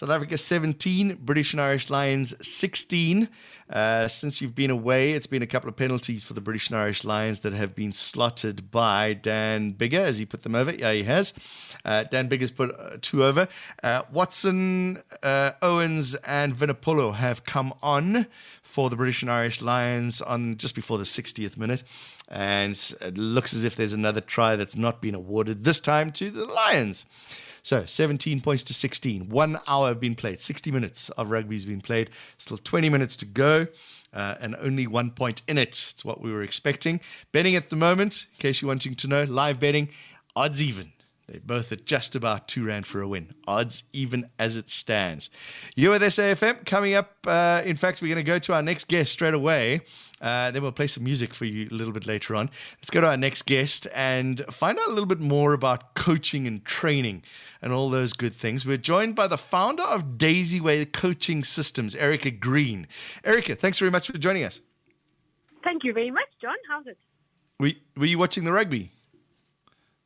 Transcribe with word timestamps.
South 0.00 0.08
Africa 0.08 0.38
17, 0.38 1.18
British 1.20 1.52
and 1.52 1.60
Irish 1.60 1.90
Lions 1.90 2.34
16. 2.40 3.28
Uh, 3.68 4.08
since 4.08 4.40
you've 4.40 4.54
been 4.54 4.70
away, 4.70 5.12
it's 5.12 5.26
been 5.26 5.42
a 5.42 5.46
couple 5.46 5.68
of 5.68 5.76
penalties 5.76 6.24
for 6.24 6.32
the 6.32 6.40
British 6.40 6.70
and 6.70 6.78
Irish 6.78 7.04
Lions 7.04 7.40
that 7.40 7.52
have 7.52 7.74
been 7.74 7.92
slotted 7.92 8.70
by 8.70 9.12
Dan 9.12 9.74
Biggar 9.74 10.00
as 10.00 10.16
he 10.16 10.24
put 10.24 10.42
them 10.42 10.54
over. 10.54 10.72
Yeah, 10.72 10.94
he 10.94 11.02
has. 11.02 11.34
Uh, 11.84 12.04
Dan 12.04 12.30
Biggar's 12.30 12.50
put 12.50 12.74
uh, 12.80 12.96
two 13.02 13.22
over. 13.22 13.46
Uh, 13.82 14.04
Watson, 14.10 15.02
uh, 15.22 15.50
Owens, 15.60 16.14
and 16.14 16.54
Vunipola 16.54 17.16
have 17.16 17.44
come 17.44 17.74
on 17.82 18.24
for 18.62 18.88
the 18.88 18.96
British 18.96 19.20
and 19.20 19.30
Irish 19.30 19.60
Lions 19.60 20.22
on 20.22 20.56
just 20.56 20.74
before 20.74 20.96
the 20.96 21.04
60th 21.04 21.58
minute. 21.58 21.82
And 22.30 22.72
it 23.02 23.18
looks 23.18 23.52
as 23.52 23.64
if 23.64 23.76
there's 23.76 23.92
another 23.92 24.22
try 24.22 24.56
that's 24.56 24.76
not 24.76 25.02
been 25.02 25.14
awarded, 25.14 25.64
this 25.64 25.78
time 25.78 26.10
to 26.12 26.30
the 26.30 26.46
Lions. 26.46 27.04
So 27.62 27.84
17 27.84 28.40
points 28.40 28.62
to 28.64 28.74
16. 28.74 29.28
One 29.28 29.58
hour 29.66 29.94
been 29.94 30.14
played. 30.14 30.40
60 30.40 30.70
minutes 30.70 31.10
of 31.10 31.30
rugby 31.30 31.56
has 31.56 31.64
been 31.64 31.80
played. 31.80 32.10
Still 32.38 32.58
20 32.58 32.88
minutes 32.88 33.16
to 33.16 33.26
go. 33.26 33.66
Uh, 34.12 34.34
and 34.40 34.56
only 34.60 34.86
one 34.86 35.10
point 35.10 35.42
in 35.46 35.56
it. 35.56 35.86
It's 35.90 36.04
what 36.04 36.20
we 36.20 36.32
were 36.32 36.42
expecting. 36.42 37.00
Betting 37.30 37.54
at 37.54 37.68
the 37.68 37.76
moment, 37.76 38.26
in 38.32 38.38
case 38.40 38.60
you're 38.60 38.68
wanting 38.68 38.96
to 38.96 39.06
know, 39.06 39.22
live 39.24 39.60
betting, 39.60 39.88
odds 40.34 40.62
even. 40.62 40.92
They're 41.30 41.40
both 41.40 41.70
at 41.70 41.86
just 41.86 42.16
about 42.16 42.48
two 42.48 42.64
rand 42.64 42.88
for 42.88 43.00
a 43.00 43.06
win. 43.06 43.34
Odds 43.46 43.84
even 43.92 44.28
as 44.36 44.56
it 44.56 44.68
stands. 44.68 45.30
You 45.76 45.90
with 45.90 46.02
SAFM 46.02 46.66
coming 46.66 46.94
up. 46.94 47.24
Uh, 47.24 47.62
in 47.64 47.76
fact, 47.76 48.02
we're 48.02 48.08
going 48.08 48.24
to 48.24 48.28
go 48.28 48.40
to 48.40 48.54
our 48.54 48.62
next 48.62 48.88
guest 48.88 49.12
straight 49.12 49.34
away. 49.34 49.82
Uh, 50.20 50.50
then 50.50 50.60
we'll 50.60 50.72
play 50.72 50.88
some 50.88 51.04
music 51.04 51.32
for 51.32 51.44
you 51.44 51.68
a 51.70 51.74
little 51.74 51.92
bit 51.92 52.04
later 52.04 52.34
on. 52.34 52.50
Let's 52.78 52.90
go 52.90 53.00
to 53.00 53.06
our 53.06 53.16
next 53.16 53.42
guest 53.42 53.86
and 53.94 54.44
find 54.50 54.76
out 54.76 54.88
a 54.88 54.90
little 54.90 55.06
bit 55.06 55.20
more 55.20 55.52
about 55.52 55.94
coaching 55.94 56.48
and 56.48 56.64
training 56.64 57.22
and 57.62 57.72
all 57.72 57.90
those 57.90 58.12
good 58.12 58.34
things. 58.34 58.66
We're 58.66 58.76
joined 58.76 59.14
by 59.14 59.28
the 59.28 59.38
founder 59.38 59.84
of 59.84 60.18
Daisyway 60.18 60.92
Coaching 60.92 61.44
Systems, 61.44 61.94
Erica 61.94 62.32
Green. 62.32 62.88
Erica, 63.22 63.54
thanks 63.54 63.78
very 63.78 63.92
much 63.92 64.08
for 64.08 64.18
joining 64.18 64.42
us. 64.42 64.60
Thank 65.62 65.84
you 65.84 65.92
very 65.92 66.10
much, 66.10 66.28
John. 66.42 66.56
How's 66.68 66.88
it? 66.88 66.98
Were, 67.60 67.70
were 67.96 68.06
you 68.06 68.18
watching 68.18 68.42
the 68.42 68.52
rugby? 68.52 68.90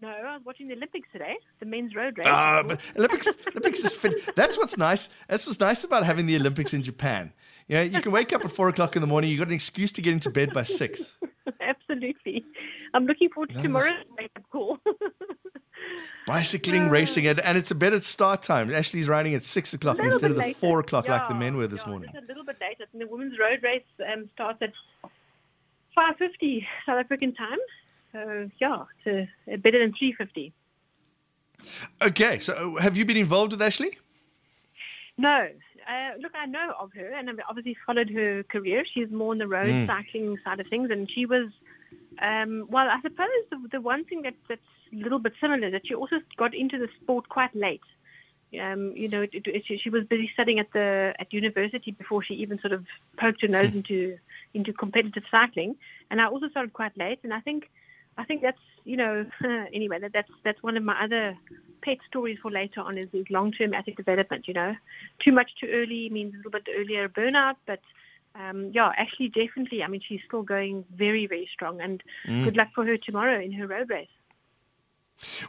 No, 0.05 0.11
I 0.11 0.35
was 0.35 0.45
watching 0.45 0.69
the 0.69 0.75
Olympics 0.75 1.09
today, 1.15 1.39
the 1.61 1.65
men's 1.65 1.95
road 1.95 2.19
race. 2.19 2.27
Uh, 2.29 2.63
but 2.63 2.81
Olympics, 2.95 3.39
Olympics 3.49 3.83
is 3.85 3.95
fit. 3.95 4.37
That's 4.37 4.59
what's 4.59 4.77
nice. 4.77 5.09
That's 5.29 5.47
what's 5.47 5.59
nice 5.59 5.83
about 5.83 6.05
having 6.05 6.27
the 6.27 6.37
Olympics 6.37 6.75
in 6.75 6.83
Japan. 6.83 7.33
You 7.69 7.77
know, 7.77 7.83
you 7.85 8.03
can 8.03 8.13
wake 8.13 8.35
up 8.35 8.45
at 8.45 8.51
four 8.51 8.69
o'clock 8.69 8.97
in 8.97 9.01
the 9.01 9.07
morning. 9.07 9.31
You 9.31 9.39
have 9.39 9.47
got 9.47 9.53
an 9.53 9.55
excuse 9.55 9.93
to 9.93 10.03
get 10.03 10.13
into 10.13 10.29
bed 10.29 10.53
by 10.53 10.63
six. 10.63 11.17
Absolutely. 11.63 12.45
I'm 12.93 13.07
looking 13.07 13.31
forward 13.31 13.49
to 13.55 13.63
tomorrow's 13.63 13.95
wake 14.19 14.31
up 14.37 14.43
call. 14.53 14.79
Bicycling, 16.27 16.91
racing, 16.91 17.27
and, 17.27 17.41
and 17.41 17.57
it's 17.57 17.71
a 17.71 17.75
better 17.75 17.99
start 18.01 18.43
time. 18.43 18.71
Ashleigh's 18.71 19.09
riding 19.09 19.35
at 19.35 19.43
six 19.43 19.73
o'clock 19.73 19.99
instead 20.01 20.31
of 20.31 20.37
the 20.37 20.43
later. 20.43 20.59
four 20.59 20.81
o'clock 20.81 21.07
yeah, 21.07 21.19
like 21.19 21.29
the 21.29 21.35
men 21.35 21.57
were 21.57 21.67
this 21.67 21.85
yeah, 21.85 21.91
morning. 21.91 22.11
Just 22.13 22.25
a 22.25 22.27
little 22.27 22.45
bit 22.45 22.57
later. 22.61 22.85
And 22.93 23.01
the 23.01 23.07
women's 23.07 23.39
road 23.39 23.63
race 23.63 23.83
um, 24.13 24.29
starts 24.35 24.61
at 24.61 24.73
5.50 25.97 26.67
South 26.85 26.99
African 26.99 27.33
time. 27.33 27.59
So, 28.15 28.49
yeah, 28.61 28.85
it's 29.05 29.29
a, 29.49 29.53
a 29.55 29.57
better 29.57 29.81
than 29.81 29.93
3.50. 29.93 30.53
Okay, 32.01 32.39
so 32.39 32.77
have 32.77 32.97
you 32.97 33.05
been 33.05 33.17
involved 33.17 33.51
with 33.51 33.61
Ashleigh? 33.61 33.97
No. 35.19 35.49
Uh, 35.89 36.11
look, 36.21 36.33
I 36.41 36.47
know 36.47 36.75
of 36.79 36.93
her, 36.95 37.09
and 37.13 37.29
I've 37.29 37.41
obviously 37.49 37.77
followed 37.85 38.09
her 38.11 38.45
career. 38.45 38.85
She's 38.95 39.11
more 39.11 39.33
on 39.33 39.39
the 39.39 39.49
road 39.49 39.69
Mm. 39.69 39.87
cycling 39.89 40.39
side 40.45 40.61
of 40.61 40.69
things, 40.69 40.91
and 40.91 41.11
she 41.11 41.27
was, 41.27 41.49
um, 42.21 42.67
well, 42.71 42.89
I 42.89 43.01
suppose 43.03 43.29
the, 43.51 43.59
the 43.73 43.81
one 43.81 44.05
thing 44.05 44.23
that, 44.23 44.35
that's 44.49 44.61
a 44.93 44.97
little 44.97 45.19
bit 45.19 45.33
similar 45.41 45.67
is 45.67 45.73
that 45.73 45.87
she 45.87 45.95
also 45.95 46.21
got 46.37 46.55
into 46.55 46.79
the 46.79 46.89
sport 47.03 47.29
quite 47.29 47.55
late. 47.57 47.83
Um, 48.61 48.93
you 48.95 49.09
know, 49.09 49.23
it, 49.23 49.31
it, 49.33 49.65
she, 49.67 49.79
she 49.79 49.91
was 49.91 50.05
busy 50.05 50.31
studying 50.33 50.61
at 50.61 50.73
the 50.73 51.13
at 51.19 51.33
university 51.33 51.91
before 51.91 52.23
she 52.23 52.35
even 52.35 52.61
sort 52.61 52.73
of 52.73 52.87
poked 53.17 53.43
her 53.43 53.49
nose 53.49 53.73
into 53.75 54.17
into 54.55 54.73
competitive 54.73 55.25
cycling. 55.29 55.75
And 56.09 56.21
I 56.21 56.27
also 56.27 56.49
started 56.49 56.73
quite 56.73 56.97
late, 56.97 57.19
and 57.25 57.35
I 57.35 57.41
think 57.41 57.69
I 58.17 58.25
think 58.25 58.43
that's 58.43 58.59
you 58.85 58.97
know 58.97 59.27
anyway 59.75 59.99
that, 60.01 60.13
that's 60.13 60.31
that's 60.45 60.63
one 60.63 60.77
of 60.77 60.85
my 60.85 61.03
other 61.03 61.37
pet 61.83 61.99
stories 62.07 62.39
for 62.41 62.51
later 62.51 62.81
on 62.81 62.97
is, 62.97 63.09
is 63.13 63.27
long-term 63.31 63.75
athlete 63.75 63.97
development. 63.97 64.49
You 64.49 64.55
know, 64.55 64.75
too 65.23 65.33
much 65.33 65.51
too 65.61 65.69
early 65.73 66.09
means 66.11 66.35
a 66.35 66.37
little 66.39 66.53
bit 66.53 66.69
earlier 66.77 67.09
burnout, 67.09 67.57
but 67.67 67.81
um, 68.35 68.71
yeah, 68.73 68.93
actually 68.97 69.29
definitely. 69.29 69.83
I 69.83 69.89
mean, 69.89 70.01
she's 70.07 70.21
still 70.27 70.43
going 70.43 70.85
very 70.95 71.27
very 71.27 71.49
strong, 71.53 71.81
and 71.81 72.03
good 72.27 72.57
luck 72.57 72.69
for 72.75 72.85
her 72.85 72.97
tomorrow 72.97 73.41
in 73.41 73.53
her 73.53 73.67
road 73.67 73.91
race. 73.91 74.09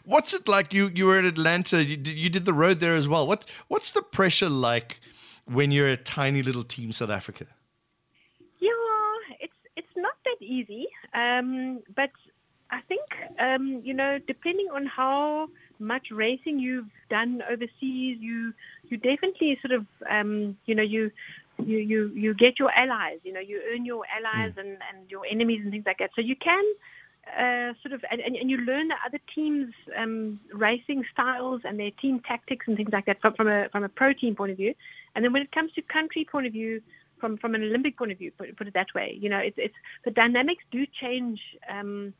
What's 0.03 0.33
it 0.33 0.47
like? 0.47 0.73
You 0.73 0.91
you 0.93 1.05
were 1.07 1.17
at 1.17 1.25
Atlanta. 1.25 1.83
You 1.83 1.97
did, 1.97 2.15
you 2.15 2.29
did 2.29 2.45
the 2.45 2.53
road 2.53 2.79
there 2.79 2.95
as 2.95 3.07
well. 3.07 3.27
What 3.27 3.49
what's 3.67 3.91
the 3.91 4.01
pressure 4.01 4.49
like 4.49 4.99
when 5.45 5.71
you're 5.71 5.87
a 5.87 5.97
tiny 5.97 6.43
little 6.43 6.63
team 6.63 6.91
South 6.91 7.09
Africa? 7.09 7.47
Yeah, 8.59 8.69
it's 9.39 9.57
it's 9.75 9.95
not 9.95 10.13
that 10.25 10.45
easy, 10.45 10.87
um, 11.13 11.81
but 11.95 12.11
I 12.71 12.81
think 12.81 13.01
um, 13.39 13.81
you 13.83 13.93
know, 13.93 14.19
depending 14.27 14.69
on 14.73 14.85
how 14.85 15.49
much 15.79 16.07
racing 16.11 16.59
you've 16.59 16.89
done 17.09 17.43
overseas, 17.49 18.17
you 18.19 18.53
you 18.89 18.97
definitely 18.97 19.57
sort 19.61 19.73
of 19.73 19.85
um, 20.09 20.57
you 20.65 20.75
know 20.75 20.83
you. 20.83 21.11
You, 21.57 21.77
you 21.77 22.11
you 22.13 22.33
get 22.33 22.59
your 22.59 22.69
allies, 22.71 23.19
you 23.23 23.31
know, 23.31 23.39
you 23.39 23.61
earn 23.71 23.85
your 23.85 24.03
allies 24.13 24.51
and, 24.57 24.71
and 24.71 25.09
your 25.09 25.25
enemies 25.25 25.61
and 25.63 25.71
things 25.71 25.85
like 25.85 25.99
that. 25.99 26.09
So 26.13 26.19
you 26.19 26.35
can 26.35 26.65
uh, 27.27 27.73
sort 27.81 27.93
of, 27.93 28.03
and, 28.11 28.19
and 28.21 28.35
and 28.35 28.49
you 28.49 28.57
learn 28.57 28.89
the 28.89 28.95
other 29.05 29.19
teams' 29.33 29.73
um, 29.97 30.39
racing 30.53 31.05
styles 31.13 31.61
and 31.63 31.79
their 31.79 31.91
team 31.91 32.19
tactics 32.19 32.67
and 32.67 32.75
things 32.75 32.91
like 32.91 33.05
that 33.05 33.21
from, 33.21 33.33
from 33.35 33.47
a 33.47 33.69
from 33.69 33.83
a 33.85 33.89
pro 33.89 34.11
team 34.11 34.35
point 34.35 34.51
of 34.51 34.57
view. 34.57 34.75
And 35.15 35.23
then 35.23 35.33
when 35.33 35.41
it 35.41 35.51
comes 35.51 35.71
to 35.73 35.81
country 35.81 36.27
point 36.29 36.45
of 36.45 36.53
view, 36.53 36.81
from 37.19 37.37
from 37.37 37.55
an 37.55 37.63
Olympic 37.63 37.97
point 37.97 38.11
of 38.11 38.17
view, 38.17 38.31
put, 38.31 38.55
put 38.57 38.67
it 38.67 38.73
that 38.73 38.93
way, 38.93 39.17
you 39.19 39.29
know, 39.29 39.39
it's 39.39 39.57
it's 39.57 39.75
the 40.03 40.11
dynamics 40.11 40.63
do 40.71 40.85
change. 41.01 41.39
Um, 41.69 42.13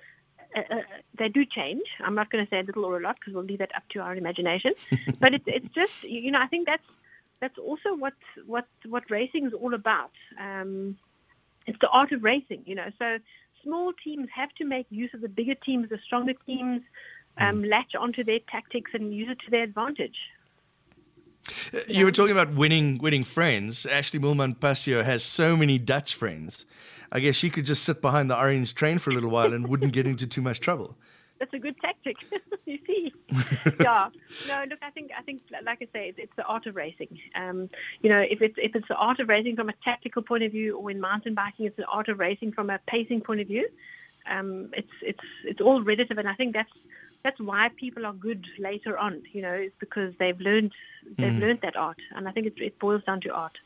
uh, 0.56 0.62
uh, 0.72 0.82
they 1.18 1.30
do 1.30 1.46
change. 1.46 1.84
I'm 2.04 2.16
not 2.16 2.32
going 2.32 2.46
to 2.46 2.50
say 2.50 2.60
a 2.60 2.64
little 2.64 2.86
or 2.86 2.98
a 2.98 3.02
lot 3.02 3.18
because 3.20 3.34
we'll 3.34 3.44
leave 3.44 3.60
that 3.60 3.76
up 3.76 3.84
to 3.90 4.00
our 4.00 4.16
imagination. 4.16 4.74
but 5.20 5.34
it's 5.34 5.46
it's 5.48 5.70
just 5.70 6.04
you 6.04 6.32
know 6.32 6.40
I 6.40 6.48
think 6.48 6.66
that's 6.66 6.88
that's 7.42 7.58
also 7.58 7.96
what 7.96 8.14
what 8.46 8.66
what 8.86 9.10
racing 9.10 9.48
is 9.48 9.54
all 9.54 9.74
about. 9.74 10.12
Um, 10.40 10.98
it's 11.68 11.80
the 11.80 11.90
art 11.90 12.12
of 12.12 12.24
racing, 12.24 12.64
you 12.66 12.76
know. 12.76 12.90
So 13.00 13.18
small 13.64 13.92
teams 14.04 14.28
have 14.34 14.50
to 14.56 14.66
make 14.66 14.86
use 14.90 15.14
of 15.14 15.22
the 15.22 15.30
bigger 15.30 15.56
teams, 15.56 15.90
the 15.90 16.00
stronger 16.06 16.34
teams, 16.46 16.82
um, 17.38 17.64
latch 17.64 17.96
onto 18.00 18.24
their 18.24 18.40
tactics 18.50 18.92
and 18.94 19.14
use 19.14 19.30
it 19.30 19.40
to 19.46 19.52
their 19.52 19.64
advantage. 19.64 20.18
You 21.88 22.06
were 22.06 22.12
talking 22.12 22.32
about 22.32 22.54
winning 22.54 22.98
winning 22.98 23.24
friends. 23.24 23.86
Ashleigh 23.86 24.20
Moolman 24.20 24.56
Pasio 24.58 25.04
has 25.04 25.24
so 25.24 25.56
many 25.56 25.78
Dutch 25.78 26.16
friends. 26.16 26.66
I 27.12 27.20
guess 27.20 27.36
she 27.36 27.50
could 27.50 27.66
just 27.66 27.84
sit 27.84 28.02
behind 28.02 28.30
the 28.30 28.38
orange 28.38 28.74
train 28.76 28.98
for 29.00 29.12
a 29.12 29.14
little 29.14 29.30
while 29.30 29.54
and 29.54 29.68
wouldn't 29.68 29.94
get 29.94 30.08
into 30.08 30.28
too 30.28 30.42
much 30.42 30.60
trouble. 30.60 30.98
That's 31.40 31.54
a 31.54 31.60
good 31.60 31.76
tactic, 31.82 32.16
you 32.66 32.80
see. 32.88 33.14
yeah. 33.82 34.10
No, 34.48 34.64
look, 34.70 34.80
I 34.82 34.90
think 34.90 35.12
I 35.18 35.22
think 35.22 35.42
like 35.64 35.82
I 35.82 35.88
say, 35.94 36.10
it's, 36.10 36.18
it's 36.18 36.36
the 36.38 36.46
art 36.46 36.66
of 36.66 36.76
racing. 36.76 37.20
Um, 37.36 37.70
you 38.02 38.10
know, 38.10 38.22
if 38.22 38.42
it's 38.42 38.56
if 38.58 38.76
it's 38.76 38.88
the 38.88 38.96
art 38.96 39.20
of 39.20 39.28
racing 39.28 39.58
from 39.58 39.70
a 39.70 39.74
tactical 39.84 40.22
point 40.22 40.44
of 40.44 40.52
view, 40.54 40.78
or 40.78 40.90
in 40.90 41.00
mountain 41.00 41.34
biking, 41.34 41.66
it's 41.66 41.76
the 41.76 41.86
art 41.86 42.08
of 42.08 42.20
racing 42.20 42.54
from 42.54 42.70
a 42.70 42.80
pacing 42.88 43.22
point 43.22 43.42
of 43.42 43.48
view. 43.48 43.68
Um, 44.30 44.70
it's 44.74 44.92
it's 45.02 45.20
it's 45.44 45.62
all 45.62 45.82
relative, 45.82 46.18
and 46.18 46.28
I 46.28 46.36
think 46.36 46.54
that's 46.54 46.72
that's 47.26 47.40
why 47.50 47.64
people 47.84 48.06
are 48.10 48.14
good 48.14 48.44
later 48.70 48.94
on. 49.06 49.14
You 49.36 49.42
know, 49.46 49.52
it's 49.66 49.76
because 49.86 50.14
they've 50.20 50.40
learned 50.40 50.72
they've 51.18 51.40
learned 51.46 51.60
that 51.64 51.76
art, 51.76 52.00
and 52.16 52.28
I 52.30 52.32
think 52.32 52.46
it, 52.48 52.54
it 52.70 52.80
boils 52.80 53.04
down 53.08 53.20
to 53.26 53.30
art. 53.46 53.58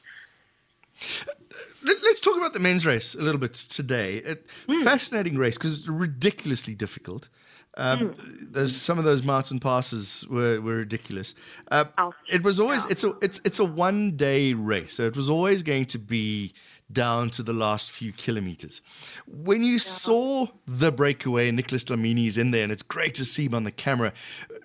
Let- 1.84 2.04
Let's 2.04 2.20
talk 2.22 2.38
about 2.38 2.54
the 2.54 2.60
men's 2.60 2.86
race 2.86 3.16
a 3.16 3.22
little 3.22 3.40
bit 3.40 3.54
today. 3.54 4.16
It, 4.18 4.50
Fascinating 4.84 5.38
race 5.38 5.58
because 5.58 5.80
it's 5.80 5.88
ridiculously 5.88 6.76
difficult. 6.76 7.30
Um, 7.78 8.16
There's 8.42 8.76
some 8.76 8.98
of 8.98 9.06
those 9.06 9.24
mountain 9.24 9.60
passes 9.60 10.26
were, 10.30 10.60
were 10.60 10.78
ridiculous. 10.78 11.36
Uh, 11.72 11.86
it 12.28 12.44
was 12.44 12.60
always 12.60 12.84
Yeah. 12.86 12.92
it's 12.92 13.04
a 13.04 13.16
it's 13.22 13.40
it's 13.46 13.60
a 13.60 13.66
one 13.66 14.18
day 14.18 14.54
race, 14.54 14.94
so 14.96 15.04
it 15.06 15.16
was 15.16 15.30
always 15.30 15.64
going 15.64 15.86
to 15.86 16.00
be 16.00 16.54
down 16.92 17.30
to 17.32 17.44
the 17.44 17.54
last 17.54 17.92
few 17.92 18.12
kilometers. 18.12 18.82
When 19.28 19.62
you 19.64 19.80
saw 19.80 20.48
the 20.68 20.92
breakaway, 20.92 21.52
Nicholas 21.52 21.84
Dlamini 21.84 22.28
is 22.28 22.38
in 22.38 22.52
there, 22.52 22.64
and 22.64 22.72
it's 22.72 22.84
great 22.84 23.16
to 23.16 23.26
see 23.26 23.46
him 23.46 23.54
on 23.54 23.64
the 23.64 23.72
camera. 23.72 24.14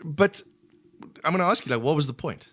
But 0.03 0.43
I'm 1.25 1.33
going 1.33 1.39
to 1.39 1.45
ask 1.45 1.67
you, 1.67 1.75
like, 1.75 1.83
what 1.83 1.97
was 1.97 2.07
the 2.07 2.15
point? 2.15 2.53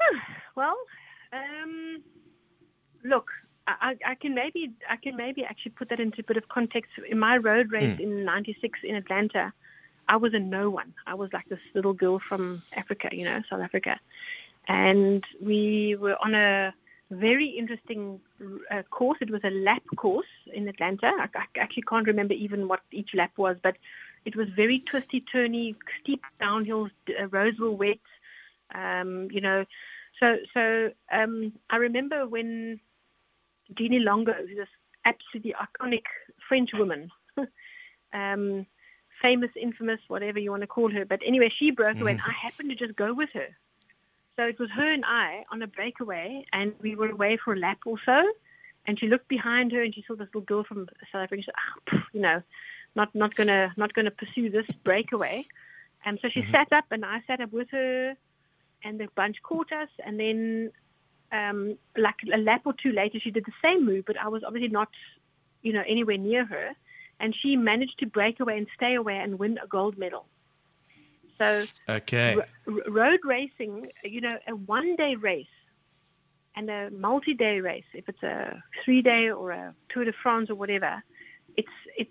Well, 0.56 0.76
um, 1.32 2.00
look, 3.02 3.28
I, 3.66 3.96
I 4.06 4.12
I 4.12 4.14
can 4.14 4.36
maybe 4.36 4.70
I 4.88 4.94
can 4.94 5.16
maybe 5.16 5.42
actually 5.44 5.72
put 5.72 5.88
that 5.88 5.98
into 5.98 6.20
a 6.20 6.22
bit 6.22 6.36
of 6.36 6.48
context. 6.48 6.92
In 7.08 7.18
my 7.18 7.38
road 7.38 7.72
race 7.72 7.98
in 7.98 8.24
'96 8.24 8.78
in 8.84 8.94
Atlanta, 8.94 9.52
I 10.08 10.16
was 10.16 10.32
a 10.32 10.38
no 10.38 10.70
one. 10.70 10.94
I 11.08 11.14
was 11.14 11.32
like 11.32 11.48
this 11.48 11.58
little 11.74 11.92
girl 11.92 12.20
from 12.20 12.62
Africa, 12.76 13.08
you 13.10 13.24
know, 13.24 13.42
South 13.50 13.62
Africa, 13.62 13.98
and 14.68 15.24
we 15.40 15.96
were 15.98 16.16
on 16.24 16.36
a 16.36 16.72
very 17.10 17.48
interesting 17.48 18.20
uh, 18.70 18.82
course. 18.90 19.18
It 19.20 19.30
was 19.30 19.42
a 19.44 19.50
lap 19.50 19.82
course 19.96 20.26
in 20.52 20.68
Atlanta. 20.68 21.06
I, 21.06 21.28
I 21.34 21.44
actually 21.58 21.82
can't 21.82 22.06
remember 22.06 22.34
even 22.34 22.68
what 22.68 22.80
each 22.90 23.10
lap 23.14 23.32
was, 23.36 23.56
but 23.62 23.76
it 24.24 24.36
was 24.36 24.48
very 24.56 24.80
twisty, 24.80 25.24
turny, 25.32 25.76
steep 26.00 26.22
downhills. 26.40 26.90
Uh, 27.08 27.26
roads 27.28 27.58
were 27.58 27.70
wet. 27.70 27.98
Um, 28.74 29.28
you 29.30 29.40
know, 29.40 29.64
so 30.20 30.36
so 30.52 30.90
um, 31.12 31.52
I 31.70 31.76
remember 31.76 32.26
when 32.26 32.80
Jeannie 33.76 34.00
Longo, 34.00 34.32
who's 34.32 34.56
this 34.56 34.68
absolutely 35.04 35.54
iconic 35.54 36.04
French 36.48 36.70
woman, 36.72 37.10
um, 38.12 38.66
famous, 39.20 39.50
infamous, 39.60 40.00
whatever 40.08 40.38
you 40.38 40.50
want 40.50 40.62
to 40.62 40.66
call 40.66 40.90
her. 40.90 41.04
But 41.04 41.20
anyway, 41.24 41.52
she 41.56 41.70
broke 41.70 42.00
away, 42.00 42.12
and 42.12 42.20
I 42.20 42.32
happened 42.32 42.70
to 42.70 42.76
just 42.76 42.96
go 42.96 43.12
with 43.12 43.30
her. 43.34 43.48
So 44.36 44.44
it 44.44 44.58
was 44.58 44.70
her 44.70 44.92
and 44.92 45.04
I 45.06 45.44
on 45.52 45.62
a 45.62 45.66
breakaway, 45.66 46.44
and 46.52 46.74
we 46.80 46.96
were 46.96 47.10
away 47.10 47.36
for 47.36 47.52
a 47.52 47.58
lap 47.58 47.78
or 47.86 47.98
so. 48.04 48.32
And 48.86 48.98
she 48.98 49.08
looked 49.08 49.28
behind 49.28 49.72
her, 49.72 49.82
and 49.82 49.94
she 49.94 50.04
saw 50.06 50.14
this 50.14 50.28
little 50.34 50.42
girl 50.42 50.64
from 50.64 50.88
South 51.12 51.22
Africa. 51.22 51.42
She 51.42 51.46
said, 51.46 51.54
oh, 51.92 52.02
you 52.12 52.20
know, 52.20 52.42
not 52.96 53.14
not 53.14 53.34
gonna 53.34 53.72
not 53.76 53.94
gonna 53.94 54.10
pursue 54.10 54.50
this 54.50 54.66
breakaway. 54.82 55.46
And 56.04 56.18
so 56.20 56.28
she 56.28 56.42
mm-hmm. 56.42 56.50
sat 56.50 56.72
up, 56.72 56.84
and 56.90 57.04
I 57.04 57.22
sat 57.26 57.40
up 57.40 57.52
with 57.52 57.70
her, 57.70 58.16
and 58.82 59.00
the 59.00 59.08
bunch 59.14 59.42
caught 59.42 59.72
us. 59.72 59.88
And 60.04 60.20
then, 60.20 60.70
um, 61.32 61.78
like 61.96 62.16
a 62.32 62.38
lap 62.38 62.62
or 62.64 62.74
two 62.74 62.92
later, 62.92 63.18
she 63.20 63.30
did 63.30 63.46
the 63.46 63.52
same 63.62 63.86
move, 63.86 64.04
but 64.04 64.18
I 64.18 64.28
was 64.28 64.44
obviously 64.44 64.68
not, 64.68 64.90
you 65.62 65.72
know, 65.72 65.84
anywhere 65.86 66.18
near 66.18 66.44
her. 66.44 66.72
And 67.20 67.34
she 67.34 67.56
managed 67.56 68.00
to 68.00 68.06
break 68.06 68.40
away 68.40 68.58
and 68.58 68.66
stay 68.74 68.94
away 68.94 69.16
and 69.16 69.38
win 69.38 69.58
a 69.62 69.66
gold 69.66 69.96
medal. 69.96 70.26
So, 71.38 71.64
okay, 71.88 72.36
r- 72.36 72.74
road 72.88 73.20
racing, 73.24 73.90
you 74.02 74.20
know, 74.20 74.38
a 74.46 74.54
one-day 74.54 75.16
race 75.16 75.46
and 76.56 76.70
a 76.70 76.90
multi-day 76.90 77.60
race, 77.60 77.84
if 77.92 78.08
it's 78.08 78.22
a 78.22 78.62
three-day 78.84 79.30
or 79.30 79.50
a 79.50 79.74
Tour 79.88 80.04
de 80.04 80.12
France 80.12 80.50
or 80.50 80.54
whatever, 80.54 81.02
it's 81.56 81.68
it's. 81.96 82.10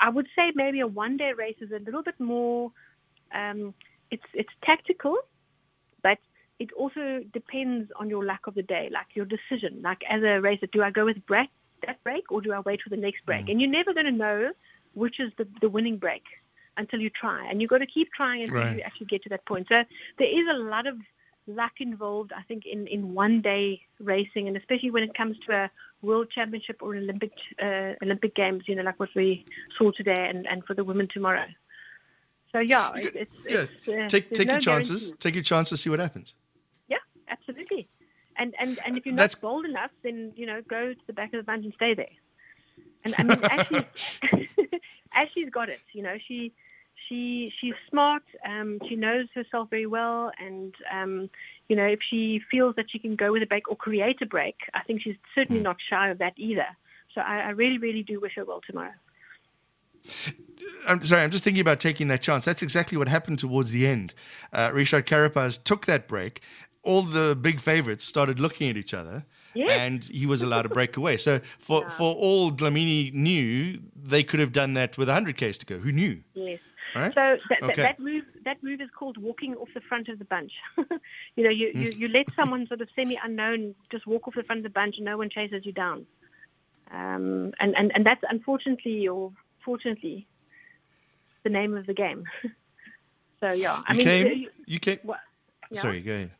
I 0.00 0.10
would 0.10 0.28
say 0.36 0.52
maybe 0.54 0.80
a 0.80 0.86
one-day 0.86 1.32
race 1.32 1.56
is 1.60 1.70
a 1.72 1.78
little 1.78 2.02
bit 2.02 2.18
more. 2.20 2.72
Um, 3.32 3.74
it's 4.10 4.24
it's 4.34 4.52
tactical, 4.62 5.16
but 6.02 6.18
it 6.58 6.72
also 6.72 7.22
depends 7.32 7.90
on 7.98 8.10
your 8.10 8.24
luck 8.24 8.46
of 8.46 8.54
the 8.54 8.62
day, 8.62 8.90
like 8.92 9.06
your 9.14 9.26
decision. 9.26 9.80
Like 9.82 10.02
as 10.08 10.22
a 10.22 10.40
racer, 10.40 10.66
do 10.66 10.82
I 10.82 10.90
go 10.90 11.04
with 11.04 11.24
break 11.26 11.50
that 11.86 12.02
break 12.02 12.30
or 12.30 12.40
do 12.40 12.52
I 12.52 12.60
wait 12.60 12.82
for 12.82 12.90
the 12.90 12.96
next 12.96 13.24
break? 13.24 13.46
Mm. 13.46 13.50
And 13.50 13.60
you're 13.60 13.70
never 13.70 13.94
going 13.94 14.06
to 14.06 14.12
know 14.12 14.50
which 14.94 15.20
is 15.20 15.32
the, 15.38 15.46
the 15.60 15.68
winning 15.68 15.96
break 15.96 16.24
until 16.78 17.00
you 17.00 17.10
try. 17.10 17.46
And 17.48 17.60
you've 17.60 17.70
got 17.70 17.78
to 17.78 17.86
keep 17.86 18.12
trying 18.12 18.42
until 18.42 18.56
right. 18.56 18.76
you 18.76 18.82
actually 18.82 19.06
get 19.06 19.22
to 19.24 19.28
that 19.30 19.44
point. 19.44 19.66
So 19.68 19.84
there 20.18 20.28
is 20.28 20.46
a 20.48 20.58
lot 20.58 20.86
of 20.86 20.96
luck 21.46 21.72
involved, 21.80 22.32
I 22.32 22.42
think, 22.42 22.66
in, 22.66 22.86
in 22.86 23.14
one 23.14 23.40
day 23.40 23.82
racing, 24.00 24.48
and 24.48 24.56
especially 24.56 24.90
when 24.90 25.02
it 25.02 25.14
comes 25.14 25.36
to 25.46 25.52
a 25.52 25.70
world 26.02 26.30
championship 26.30 26.82
or 26.82 26.94
an 26.94 27.04
Olympic 27.04 27.32
uh, 27.60 27.94
Olympic 28.02 28.34
games, 28.34 28.64
you 28.66 28.76
know, 28.76 28.82
like 28.82 29.00
what 29.00 29.10
we 29.14 29.44
saw 29.76 29.90
today, 29.90 30.28
and, 30.28 30.46
and 30.46 30.64
for 30.64 30.74
the 30.74 30.84
women 30.84 31.08
tomorrow. 31.12 31.46
So 32.52 32.60
yeah, 32.60 32.92
it's, 32.94 33.16
it's, 33.16 33.30
yeah. 33.46 33.66
It's, 33.86 33.88
uh, 33.88 34.08
take 34.08 34.30
take 34.30 34.46
no 34.46 34.54
your 34.54 34.60
chances. 34.60 35.06
Guarantee. 35.06 35.18
Take 35.20 35.34
your 35.34 35.44
chances. 35.44 35.80
See 35.80 35.90
what 35.90 36.00
happens. 36.00 36.34
Yeah, 36.88 36.98
absolutely. 37.28 37.88
And 38.36 38.54
and 38.58 38.78
and 38.86 38.96
if 38.96 39.04
you're 39.04 39.14
not 39.14 39.22
That's... 39.22 39.34
bold 39.34 39.64
enough, 39.64 39.90
then 40.02 40.32
you 40.36 40.46
know, 40.46 40.62
go 40.62 40.94
to 40.94 41.06
the 41.06 41.12
back 41.12 41.32
of 41.34 41.38
the 41.38 41.42
bunch 41.42 41.64
and 41.64 41.74
stay 41.74 41.94
there. 41.94 42.06
And 43.04 43.14
I 43.18 43.22
mean, 43.22 43.38
Ashleigh's, 43.44 44.48
Ashleigh's 45.12 45.50
got 45.50 45.68
it. 45.68 45.80
You 45.92 46.02
know, 46.02 46.16
she 46.26 46.52
she 47.08 47.52
she's 47.60 47.74
smart. 47.88 48.22
Um, 48.46 48.78
she 48.88 48.96
knows 48.96 49.26
herself 49.34 49.70
very 49.70 49.86
well, 49.86 50.30
and 50.38 50.74
um, 50.92 51.30
you 51.68 51.76
know 51.76 51.86
if 51.86 52.00
she 52.08 52.40
feels 52.50 52.76
that 52.76 52.90
she 52.90 52.98
can 52.98 53.16
go 53.16 53.32
with 53.32 53.42
a 53.42 53.46
break 53.46 53.68
or 53.68 53.76
create 53.76 54.20
a 54.22 54.26
break, 54.26 54.56
I 54.74 54.82
think 54.82 55.02
she's 55.02 55.16
certainly 55.34 55.60
hmm. 55.60 55.64
not 55.64 55.76
shy 55.88 56.08
of 56.08 56.18
that 56.18 56.34
either. 56.36 56.66
So 57.14 57.20
I, 57.20 57.40
I 57.40 57.48
really, 57.50 57.78
really 57.78 58.02
do 58.02 58.20
wish 58.20 58.34
her 58.36 58.44
well 58.44 58.60
tomorrow. 58.66 58.92
I'm 60.86 61.02
sorry, 61.02 61.22
I'm 61.22 61.30
just 61.30 61.44
thinking 61.44 61.60
about 61.60 61.80
taking 61.80 62.08
that 62.08 62.22
chance. 62.22 62.44
That's 62.44 62.62
exactly 62.62 62.96
what 62.96 63.08
happened 63.08 63.38
towards 63.38 63.72
the 63.72 63.86
end. 63.86 64.14
Uh, 64.52 64.70
Richard 64.72 65.06
Carapaz 65.06 65.62
took 65.62 65.86
that 65.86 66.08
break. 66.08 66.40
All 66.82 67.02
the 67.02 67.36
big 67.36 67.60
favorites 67.60 68.04
started 68.04 68.40
looking 68.40 68.70
at 68.70 68.76
each 68.76 68.94
other. 68.94 69.26
Yes. 69.54 69.80
And 69.80 70.04
he 70.04 70.24
was 70.26 70.42
allowed 70.42 70.62
to 70.62 70.68
break 70.68 70.96
away. 70.96 71.16
So, 71.16 71.40
for, 71.58 71.82
yeah. 71.88 71.88
for 71.88 72.14
all 72.14 72.52
Dlamini 72.52 73.12
knew, 73.12 73.80
they 73.96 74.22
could 74.22 74.40
have 74.40 74.52
done 74.52 74.74
that 74.74 74.96
with 74.96 75.08
100 75.08 75.36
Ks 75.36 75.58
to 75.58 75.66
go. 75.66 75.78
Who 75.78 75.90
knew? 75.90 76.22
Yes. 76.34 76.60
Right? 76.94 77.12
So 77.14 77.38
that, 77.48 77.62
okay. 77.62 77.82
that, 77.82 78.00
move 78.00 78.24
that 78.44 78.62
move 78.62 78.80
is 78.80 78.88
called 78.96 79.18
walking 79.18 79.54
off 79.56 79.68
the 79.74 79.80
front 79.80 80.08
of 80.08 80.18
the 80.18 80.24
bunch. 80.24 80.52
you 81.36 81.44
know, 81.44 81.50
you, 81.50 81.70
you, 81.74 81.90
you 81.96 82.08
let 82.08 82.32
someone 82.34 82.66
sort 82.66 82.80
of 82.80 82.88
semi 82.94 83.18
unknown 83.22 83.74
just 83.90 84.06
walk 84.06 84.26
off 84.26 84.34
the 84.34 84.42
front 84.42 84.60
of 84.60 84.62
the 84.64 84.70
bunch 84.70 84.96
and 84.96 85.04
no 85.04 85.16
one 85.16 85.30
chases 85.30 85.64
you 85.66 85.72
down. 85.72 86.06
Um, 86.90 87.52
and, 87.60 87.76
and, 87.76 87.92
and 87.94 88.06
that's 88.06 88.22
unfortunately 88.28 89.06
or 89.08 89.32
fortunately 89.64 90.26
the 91.42 91.50
name 91.50 91.76
of 91.76 91.86
the 91.86 91.94
game. 91.94 92.24
so 93.40 93.52
yeah, 93.52 93.82
I 93.86 93.92
you 93.92 93.98
mean, 93.98 94.06
came, 94.06 94.38
you, 94.38 94.50
you 94.66 94.78
came. 94.78 94.98
What, 95.02 95.20
yeah. 95.70 95.80
Sorry, 95.80 96.00
go 96.00 96.12
ahead. 96.12 96.30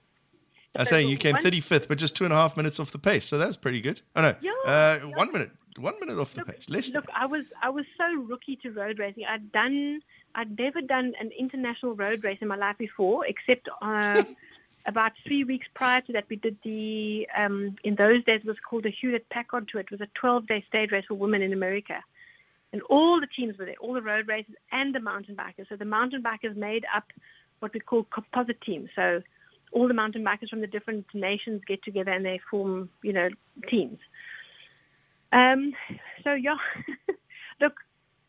I 0.76 0.82
was 0.82 0.90
saying 0.90 1.08
you 1.08 1.16
came 1.16 1.34
35th, 1.34 1.88
but 1.88 1.98
just 1.98 2.14
two 2.14 2.24
and 2.24 2.32
a 2.32 2.36
half 2.36 2.56
minutes 2.56 2.78
off 2.78 2.92
the 2.92 2.98
pace, 2.98 3.24
so 3.24 3.36
that's 3.36 3.56
pretty 3.56 3.80
good. 3.80 4.00
Oh 4.14 4.22
no, 4.22 4.34
yeah, 4.40 4.52
uh, 4.64 4.98
yeah. 5.02 5.16
one 5.16 5.32
minute, 5.32 5.50
one 5.78 5.94
minute 6.00 6.18
off 6.18 6.32
the 6.32 6.40
look, 6.40 6.54
pace. 6.54 6.68
Less. 6.68 6.92
Look, 6.92 7.06
I 7.14 7.26
was 7.26 7.44
I 7.62 7.70
was 7.70 7.84
so 7.96 8.12
rookie 8.22 8.56
to 8.56 8.70
road 8.70 8.98
racing. 8.98 9.24
I'd 9.26 9.52
done 9.52 10.02
I'd 10.34 10.58
never 10.58 10.80
done 10.80 11.14
an 11.20 11.30
international 11.38 11.94
road 11.94 12.24
race 12.24 12.38
in 12.40 12.48
my 12.48 12.56
life 12.56 12.78
before, 12.78 13.26
except 13.26 13.68
uh, 13.82 14.22
about 14.86 15.12
three 15.26 15.44
weeks 15.44 15.66
prior 15.74 16.00
to 16.02 16.12
that, 16.12 16.24
we 16.28 16.36
did 16.36 16.56
the, 16.62 17.28
um, 17.36 17.76
in 17.84 17.94
those 17.94 18.24
days, 18.24 18.40
it 18.40 18.46
was 18.46 18.56
called 18.58 18.84
the 18.84 18.90
Hewlett 18.90 19.28
Packard 19.28 19.68
Tour. 19.68 19.80
It 19.80 19.90
was 19.90 20.00
a 20.00 20.08
12 20.14 20.46
day 20.46 20.64
stage 20.68 20.90
race 20.90 21.04
for 21.06 21.14
women 21.14 21.42
in 21.42 21.52
America. 21.52 22.02
And 22.72 22.82
all 22.82 23.20
the 23.20 23.26
teams 23.26 23.58
were 23.58 23.64
there, 23.64 23.76
all 23.80 23.94
the 23.94 24.02
road 24.02 24.28
races 24.28 24.54
and 24.70 24.94
the 24.94 25.00
mountain 25.00 25.36
bikers. 25.36 25.68
So 25.68 25.76
the 25.76 25.84
mountain 25.84 26.22
bikers 26.22 26.54
made 26.54 26.84
up 26.94 27.04
what 27.60 27.72
we 27.72 27.80
call 27.80 28.04
composite 28.04 28.60
teams. 28.60 28.90
So 28.94 29.22
all 29.72 29.88
the 29.88 29.94
mountain 29.94 30.24
bikers 30.24 30.50
from 30.50 30.60
the 30.60 30.66
different 30.66 31.06
nations 31.14 31.62
get 31.66 31.82
together 31.82 32.12
and 32.12 32.24
they 32.24 32.40
form, 32.50 32.90
you 33.02 33.12
know, 33.12 33.28
teams. 33.68 33.98
Um, 35.32 35.74
so 36.24 36.32
yeah, 36.34 36.56
look, 37.60 37.74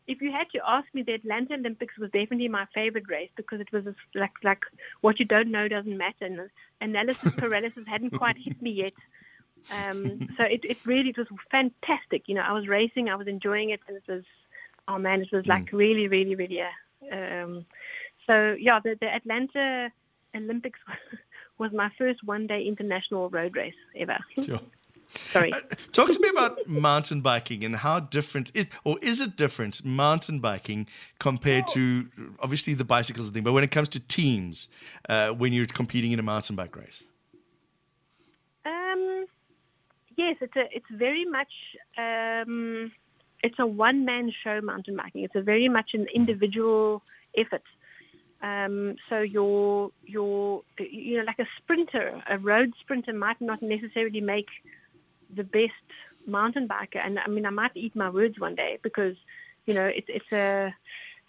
if 0.06 0.20
you 0.20 0.32
had 0.32 0.50
to 0.54 0.60
ask 0.66 0.86
me, 0.92 1.02
the 1.02 1.14
Atlanta 1.14 1.54
Olympics 1.54 1.96
was 1.96 2.10
definitely 2.10 2.48
my 2.48 2.66
favorite 2.74 3.08
race 3.08 3.30
because 3.36 3.60
it 3.60 3.72
was 3.72 3.84
like 4.14 4.32
like 4.42 4.62
what 5.00 5.18
you 5.18 5.24
don't 5.24 5.50
know 5.50 5.68
doesn't 5.68 5.96
matter. 5.96 6.26
And 6.26 6.50
analysis 6.80 7.32
paralysis 7.36 7.84
hadn't 7.86 8.10
quite 8.10 8.36
hit 8.36 8.60
me 8.60 8.70
yet. 8.70 8.94
Um, 9.72 10.28
so 10.36 10.44
it, 10.44 10.64
it 10.64 10.78
really 10.84 11.10
it 11.10 11.18
was 11.18 11.28
fantastic. 11.50 12.24
You 12.26 12.34
know, 12.34 12.42
I 12.42 12.52
was 12.52 12.66
racing, 12.68 13.08
I 13.08 13.14
was 13.14 13.28
enjoying 13.28 13.70
it, 13.70 13.80
and 13.86 13.96
it 13.96 14.04
was 14.08 14.24
oh 14.88 14.98
man, 14.98 15.22
it 15.22 15.32
was 15.32 15.46
like 15.46 15.66
mm. 15.66 15.78
really, 15.78 16.08
really, 16.08 16.34
really. 16.34 16.60
Uh, 16.60 17.16
um, 17.16 17.66
so 18.26 18.56
yeah, 18.58 18.80
the, 18.80 18.96
the 19.00 19.06
Atlanta 19.06 19.90
Olympics 20.34 20.80
was 21.58 21.72
my 21.72 21.90
first 21.98 22.22
one-day 22.24 22.64
international 22.64 23.30
road 23.30 23.56
race 23.56 23.74
ever. 23.96 24.18
Sure. 24.42 24.60
Sorry. 25.14 25.52
Uh, 25.52 25.60
talk 25.92 26.10
to 26.10 26.20
me 26.20 26.28
about 26.28 26.66
mountain 26.66 27.20
biking 27.20 27.64
and 27.64 27.76
how 27.76 28.00
different 28.00 28.50
is, 28.54 28.66
or 28.84 28.98
is 29.00 29.20
it 29.20 29.36
different 29.36 29.84
mountain 29.84 30.40
biking 30.40 30.86
compared 31.18 31.64
oh. 31.68 31.74
to 31.74 32.08
obviously 32.40 32.74
the 32.74 32.84
bicycles 32.84 33.30
thing, 33.30 33.42
but 33.42 33.52
when 33.52 33.64
it 33.64 33.70
comes 33.70 33.88
to 33.90 34.00
teams, 34.00 34.68
uh, 35.08 35.30
when 35.30 35.52
you're 35.52 35.66
competing 35.66 36.12
in 36.12 36.18
a 36.18 36.22
mountain 36.22 36.56
bike 36.56 36.76
race? 36.76 37.02
Um, 38.64 39.26
yes, 40.16 40.36
it's 40.40 40.56
a, 40.56 40.68
it's 40.74 40.90
very 40.90 41.24
much 41.24 41.52
um, 41.96 42.92
it's 43.42 43.58
a 43.58 43.66
one 43.66 44.04
man 44.04 44.32
show 44.42 44.60
mountain 44.60 44.96
biking. 44.96 45.24
It's 45.24 45.34
a 45.34 45.42
very 45.42 45.68
much 45.68 45.90
an 45.94 46.06
individual 46.14 47.02
effort. 47.36 47.62
Um, 48.42 48.96
so 49.08 49.20
your 49.20 49.90
your 50.04 50.62
you 50.78 51.18
know 51.18 51.24
like 51.24 51.38
a 51.38 51.46
sprinter, 51.58 52.22
a 52.28 52.38
road 52.38 52.72
sprinter 52.80 53.12
might 53.12 53.40
not 53.40 53.60
necessarily 53.60 54.20
make 54.20 54.48
the 55.34 55.44
best 55.44 55.72
mountain 56.26 56.68
biker. 56.68 57.04
And 57.04 57.18
I 57.18 57.28
mean, 57.28 57.46
I 57.46 57.50
might 57.50 57.72
eat 57.74 57.94
my 57.96 58.10
words 58.10 58.38
one 58.38 58.54
day 58.54 58.78
because, 58.82 59.16
you 59.66 59.74
know, 59.74 59.86
it's 59.86 60.08
it's 60.08 60.32
a 60.32 60.74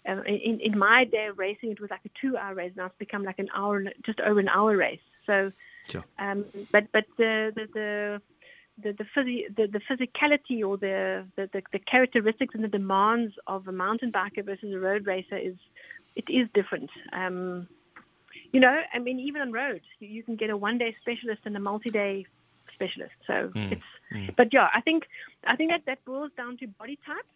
uh, 0.08 0.22
in, 0.22 0.60
in 0.60 0.76
my 0.76 1.04
day 1.04 1.26
of 1.26 1.38
racing, 1.38 1.70
it 1.70 1.80
was 1.80 1.90
like 1.90 2.04
a 2.04 2.10
two-hour 2.20 2.54
race. 2.54 2.72
Now 2.74 2.86
it's 2.86 2.98
become 2.98 3.22
like 3.22 3.38
an 3.38 3.48
hour, 3.54 3.84
just 4.04 4.20
over 4.20 4.40
an 4.40 4.48
hour 4.48 4.76
race. 4.76 5.00
So, 5.26 5.52
sure. 5.86 6.04
um, 6.18 6.44
but 6.72 6.90
but 6.92 7.06
the 7.16 7.52
the 7.54 7.68
the 7.72 8.22
the 8.82 8.92
the, 8.92 9.04
phys- 9.04 9.54
the, 9.54 9.66
the 9.66 9.80
physicality 9.80 10.66
or 10.66 10.76
the, 10.76 11.24
the, 11.36 11.48
the, 11.52 11.62
the 11.72 11.78
characteristics 11.78 12.54
and 12.54 12.64
the 12.64 12.68
demands 12.68 13.34
of 13.46 13.68
a 13.68 13.72
mountain 13.72 14.10
biker 14.10 14.44
versus 14.44 14.72
a 14.72 14.78
road 14.78 15.06
racer 15.06 15.36
is 15.36 15.54
it 16.16 16.28
is 16.28 16.48
different. 16.54 16.90
Um, 17.12 17.68
you 18.52 18.60
know, 18.60 18.80
I 18.92 18.98
mean, 18.98 19.20
even 19.20 19.42
on 19.42 19.52
road, 19.52 19.82
you 20.00 20.22
can 20.22 20.36
get 20.36 20.50
a 20.50 20.56
one-day 20.56 20.96
specialist 21.00 21.42
and 21.44 21.56
a 21.56 21.60
multi-day 21.60 22.26
specialist. 22.82 23.14
So 23.26 23.50
mm. 23.54 23.72
it's, 23.72 23.82
mm. 24.12 24.36
but 24.36 24.52
yeah, 24.52 24.68
I 24.74 24.80
think 24.80 25.04
I 25.46 25.56
think 25.56 25.70
that 25.70 25.82
that 25.86 26.04
boils 26.04 26.30
down 26.36 26.56
to 26.58 26.66
body 26.66 26.98
type, 27.06 27.26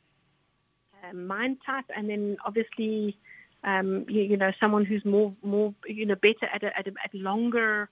uh, 1.02 1.14
mind 1.14 1.58
type, 1.64 1.84
and 1.94 2.08
then 2.08 2.36
obviously, 2.44 3.16
um, 3.64 4.06
you, 4.08 4.22
you, 4.22 4.36
know, 4.36 4.52
someone 4.60 4.84
who's 4.84 5.04
more 5.04 5.34
more 5.42 5.74
you 5.86 6.06
know 6.06 6.16
better 6.16 6.46
at 6.52 6.62
a, 6.62 6.76
at, 6.78 6.86
a, 6.86 6.92
at 7.04 7.14
longer, 7.14 7.88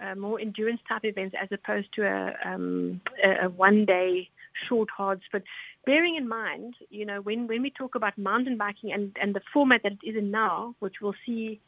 uh, 0.00 0.14
more 0.14 0.40
endurance 0.40 0.80
type 0.88 1.04
events 1.04 1.36
as 1.40 1.48
opposed 1.52 1.92
to 1.94 2.02
a, 2.02 2.36
um, 2.44 3.00
a, 3.22 3.46
a 3.46 3.48
one 3.48 3.84
day 3.84 4.28
short 4.68 4.88
hard 4.90 5.20
sprint. 5.24 5.44
Bearing 5.84 6.16
in 6.16 6.28
mind, 6.28 6.74
you 6.90 7.04
know, 7.04 7.20
when, 7.20 7.46
when 7.46 7.62
we 7.62 7.70
talk 7.70 7.94
about 7.94 8.18
mountain 8.18 8.56
biking 8.56 8.92
and, 8.92 9.16
and 9.20 9.34
the 9.34 9.42
format 9.52 9.82
that 9.84 9.92
it 9.92 10.06
is 10.06 10.16
in 10.16 10.30
now, 10.30 10.74
which 10.80 10.96
we'll 11.00 11.14
see 11.24 11.60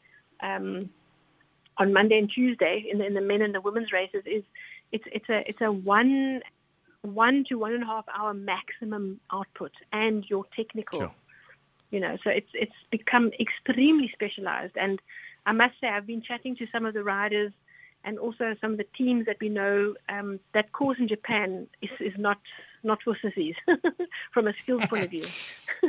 um, 0.43 0.91
on 1.77 1.93
Monday 1.93 2.19
and 2.19 2.31
Tuesday 2.31 2.85
in 2.91 2.99
the, 2.99 3.07
in 3.07 3.15
the 3.15 3.21
men 3.21 3.43
and 3.43 3.55
the 3.55 3.61
women's 3.61 3.93
races 3.93 4.23
is 4.27 4.43
it's 4.93 5.05
it's 5.13 5.29
a 5.29 5.49
it's 5.49 5.61
a 5.61 5.71
one 5.71 6.41
one 7.03 7.45
to 7.49 7.57
one 7.57 7.75
and 7.75 7.83
a 7.83 7.87
half 7.87 8.07
hour 8.15 8.35
maximum 8.35 9.21
output 9.33 9.73
and 9.93 10.29
your 10.29 10.45
technical. 10.57 11.01
Sure. 11.01 11.15
You 11.91 12.01
know, 12.01 12.19
so 12.23 12.31
it's 12.31 12.51
it's 12.55 12.75
become 12.91 13.31
extremely 13.41 14.11
specialized. 14.13 14.77
And 14.77 15.01
I 15.47 15.53
must 15.53 15.75
say, 15.81 15.89
I've 15.89 16.07
been 16.07 16.23
chatting 16.23 16.57
to 16.57 16.67
some 16.71 16.85
of 16.85 16.95
the 16.95 17.03
riders 17.03 17.53
and 18.05 18.19
also 18.19 18.55
some 18.61 18.73
of 18.73 18.79
the 18.79 18.87
teams 18.97 19.27
that 19.27 19.39
we 19.41 19.49
know. 19.49 19.95
Um, 20.09 20.41
that 20.53 20.73
course 20.73 20.99
in 20.99 21.09
Japan 21.09 21.67
is, 21.81 21.91
is 22.01 22.19
not 22.19 22.39
not 22.89 23.01
for 23.05 23.17
sissies 23.23 23.55
from 24.33 24.49
a 24.49 24.53
skills 24.55 24.85
point 24.87 25.05
of 25.05 25.11
view. 25.11 25.23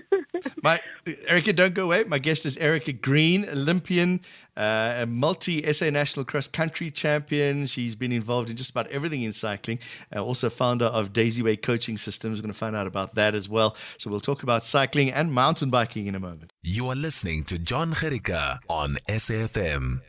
My 0.63 0.79
Erica, 1.27 1.53
don't 1.53 1.73
go 1.73 1.85
away. 1.85 2.03
My 2.03 2.19
guest 2.19 2.45
is 2.45 2.57
Erica 2.57 2.93
Green, 2.93 3.45
Olympian, 3.49 4.21
uh, 4.55 4.99
a 4.99 5.05
multi 5.07 5.73
SA 5.73 5.89
national 5.89 6.25
cross 6.25 6.47
country 6.47 6.91
champion. 6.91 7.65
She's 7.65 7.95
been 7.95 8.11
involved 8.11 8.51
in 8.51 8.57
just 8.57 8.69
about 8.69 8.87
everything 8.87 9.23
in 9.23 9.33
cycling. 9.33 9.79
Uh, 10.15 10.23
also 10.23 10.51
founder 10.51 10.85
of 10.85 11.11
Daisyway 11.13 11.59
Coaching 11.59 11.97
Systems. 11.97 12.39
We're 12.39 12.43
going 12.43 12.53
to 12.53 12.59
find 12.59 12.75
out 12.75 12.85
about 12.85 13.15
that 13.15 13.33
as 13.33 13.49
well. 13.49 13.75
So 13.97 14.11
we'll 14.11 14.19
talk 14.19 14.43
about 14.43 14.63
cycling 14.63 15.11
and 15.11 15.33
mountain 15.33 15.71
biking 15.71 16.05
in 16.05 16.13
a 16.13 16.19
moment. 16.19 16.53
You 16.61 16.89
are 16.89 16.95
listening 16.95 17.45
to 17.45 17.57
John 17.57 17.93
Gericka 17.95 18.59
on 18.69 18.97
SAFM. 19.07 20.01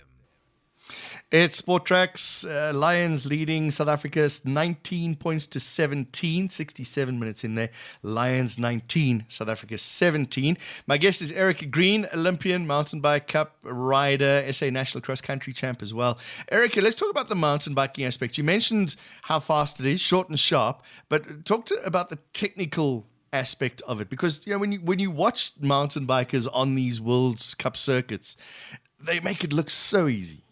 It's 1.33 1.55
Sport 1.55 1.85
Tracks. 1.85 2.45
Uh, 2.45 2.73
Lions 2.75 3.25
leading 3.25 3.71
South 3.71 3.87
Africa's 3.87 4.45
19 4.45 5.15
points 5.15 5.47
to 5.47 5.61
17, 5.61 6.49
67 6.49 7.21
minutes 7.21 7.45
in 7.45 7.55
there. 7.55 7.71
Lions 8.03 8.59
19, 8.59 9.27
South 9.29 9.49
Africa 9.49 9.79
17. 9.79 10.59
My 10.89 10.97
guest 10.97 11.23
is 11.23 11.31
Eric 11.31 11.71
Green, 11.71 12.09
Olympian, 12.13 12.67
mountain 12.67 13.01
bike 13.01 13.29
cup 13.29 13.59
rider, 13.63 14.45
SA 14.53 14.71
national 14.71 15.03
cross 15.03 15.21
country 15.21 15.53
champ 15.53 15.83
as 15.83 15.95
well. 15.95 16.19
Erica, 16.51 16.81
let's 16.81 16.97
talk 16.97 17.13
about 17.13 17.29
the 17.29 17.37
mountain 17.37 17.75
biking 17.75 18.05
aspect. 18.05 18.37
You 18.37 18.43
mentioned 18.43 18.97
how 19.23 19.39
fast 19.39 19.79
it 19.79 19.87
is, 19.87 20.01
short 20.01 20.31
and 20.31 20.39
sharp, 20.39 20.83
but 21.09 21.45
talk 21.45 21.65
to 21.67 21.77
about 21.85 22.09
the 22.11 22.19
technical 22.33 23.07
aspect 23.33 23.83
of 23.83 24.01
it 24.01 24.11
because 24.11 24.45
you 24.49 24.53
know 24.53 24.59
when 24.59 24.73
you 24.73 24.81
when 24.81 24.99
you 24.99 25.13
watch 25.13 25.53
mountain 25.61 26.09
bikers 26.09 26.49
on 26.53 26.75
these 26.75 27.01
World 27.01 27.41
Cup 27.57 27.77
circuits, 27.77 28.37
they 28.99 29.21
make 29.21 29.45
it 29.45 29.53
look 29.53 29.71
so 29.71 30.09
easy. 30.09 30.43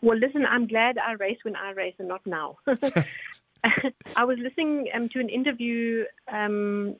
Well, 0.00 0.18
listen, 0.18 0.46
I'm 0.46 0.66
glad 0.66 0.98
I 0.98 1.12
race 1.12 1.38
when 1.42 1.56
I 1.56 1.72
race 1.72 1.94
and 1.98 2.08
not 2.08 2.24
now. 2.26 2.58
I 4.16 4.24
was 4.24 4.38
listening 4.38 4.88
um, 4.94 5.08
to 5.10 5.20
an 5.20 5.28
interview 5.28 6.04
um, 6.30 6.96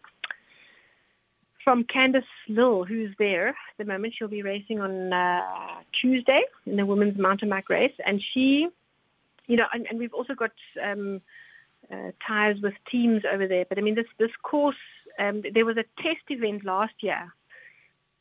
from 1.62 1.84
Candice 1.84 2.24
Lill, 2.48 2.84
who's 2.84 3.14
there 3.18 3.48
at 3.48 3.54
the 3.78 3.84
moment. 3.84 4.14
She'll 4.16 4.28
be 4.28 4.42
racing 4.42 4.80
on 4.80 5.12
uh, 5.12 5.42
Tuesday 6.00 6.42
in 6.66 6.76
the 6.76 6.86
women's 6.86 7.18
mountain 7.18 7.48
bike 7.48 7.68
race. 7.68 7.92
And 8.04 8.22
she, 8.32 8.68
you 9.46 9.56
know, 9.56 9.66
and, 9.72 9.86
and 9.88 9.98
we've 9.98 10.14
also 10.14 10.34
got 10.34 10.52
um, 10.82 11.20
uh, 11.92 12.10
ties 12.26 12.56
with 12.60 12.74
teams 12.90 13.22
over 13.30 13.46
there. 13.46 13.64
But 13.68 13.78
I 13.78 13.82
mean, 13.82 13.94
this, 13.94 14.06
this 14.18 14.30
course, 14.42 14.76
um, 15.18 15.42
there 15.54 15.64
was 15.64 15.76
a 15.76 15.84
test 16.02 16.22
event 16.30 16.64
last 16.64 16.94
year, 17.00 17.32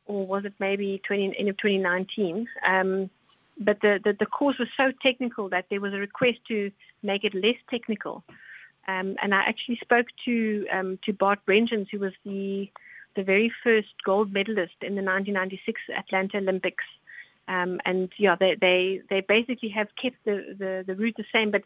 or 0.06 0.28
was 0.28 0.46
it 0.46 0.54
maybe 0.60 1.02
20, 1.06 1.38
end 1.38 1.50
of 1.50 1.58
2019? 1.58 2.48
But 3.60 3.82
the, 3.82 4.00
the, 4.04 4.14
the, 4.14 4.26
course 4.26 4.60
was 4.60 4.68
so 4.78 4.92
technical 5.02 5.50
that 5.50 5.66
there 5.70 5.82
was 5.82 5.94
a 5.94 5.98
request 5.98 6.40
to 6.48 6.72
make 7.02 7.24
it 7.24 7.34
less 7.34 7.56
technical. 7.70 8.24
Um, 8.88 9.16
and 9.22 9.34
I 9.34 9.40
actually 9.42 9.78
spoke 9.78 10.08
to 10.26 10.68
um, 10.72 11.00
to 11.04 11.14
Bart 11.14 11.40
Brentjens, 11.48 11.88
who 11.92 12.00
was 12.00 12.14
the 12.24 12.72
the 13.16 13.24
very 13.24 13.52
first 13.64 13.94
gold 14.06 14.32
medalist 14.32 14.76
in 14.82 14.96
the 14.96 15.02
1996 15.02 15.82
Atlanta 15.98 16.38
Olympics. 16.38 16.84
Um, 17.48 17.82
and 17.86 18.12
yeah, 18.18 18.36
they, 18.36 18.56
they 18.56 19.02
they 19.10 19.22
basically 19.22 19.70
have 19.70 19.90
kept 20.02 20.24
the, 20.24 20.56
the, 20.58 20.84
the 20.86 20.96
route 20.96 21.16
the 21.18 21.26
same, 21.32 21.52
but 21.52 21.64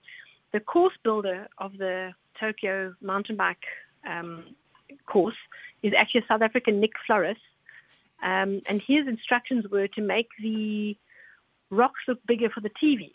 the 0.52 0.60
course 0.60 0.94
builder 1.04 1.48
of 1.58 1.78
the 1.78 2.14
Tokyo 2.40 2.96
mountain 3.02 3.36
bike 3.36 3.66
um, 4.08 4.44
course 5.06 5.36
is 5.84 5.94
actually 5.94 6.22
a 6.22 6.28
South 6.28 6.42
African 6.42 6.80
Nick 6.80 6.94
Floros, 7.08 7.38
um, 8.24 8.62
and 8.68 8.82
his 8.82 9.08
instructions 9.08 9.68
were 9.70 9.88
to 9.90 10.02
make 10.02 10.30
the 10.42 10.96
rocks 11.72 12.02
look 12.08 12.20
bigger 12.28 12.50
for 12.50 12.62
the 12.62 12.70
TV. 12.70 13.12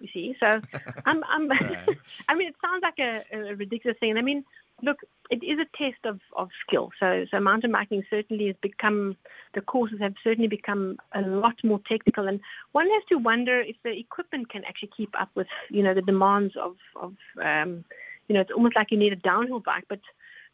You 0.00 0.08
see, 0.12 0.36
so 0.40 0.46
I'm, 1.06 1.22
I'm 1.24 1.50
I 2.28 2.34
mean, 2.34 2.48
it 2.48 2.54
sounds 2.64 2.82
like 2.82 2.98
a, 2.98 3.24
a, 3.32 3.54
ridiculous 3.54 3.98
thing. 3.98 4.16
I 4.16 4.22
mean, 4.22 4.44
look, 4.82 4.98
it 5.30 5.42
is 5.42 5.58
a 5.58 5.76
test 5.76 6.04
of, 6.04 6.20
of 6.36 6.50
skill. 6.66 6.90
So, 7.00 7.24
so 7.30 7.40
mountain 7.40 7.72
biking 7.72 8.04
certainly 8.10 8.46
has 8.48 8.56
become 8.60 9.16
the 9.54 9.60
courses 9.62 10.00
have 10.00 10.14
certainly 10.22 10.48
become 10.48 10.98
a 11.14 11.22
lot 11.22 11.56
more 11.64 11.80
technical, 11.88 12.28
and 12.28 12.40
one 12.72 12.88
has 12.90 13.02
to 13.10 13.16
wonder 13.16 13.60
if 13.60 13.76
the 13.84 13.98
equipment 13.98 14.50
can 14.50 14.64
actually 14.64 14.90
keep 14.96 15.18
up 15.18 15.30
with 15.34 15.48
you 15.70 15.82
know 15.82 15.94
the 15.94 16.02
demands 16.02 16.54
of 16.56 16.76
of 16.96 17.14
um, 17.42 17.84
you 18.28 18.34
know 18.34 18.40
it's 18.40 18.50
almost 18.50 18.76
like 18.76 18.90
you 18.90 18.98
need 18.98 19.12
a 19.12 19.16
downhill 19.16 19.60
bike, 19.60 19.84
but 19.88 20.00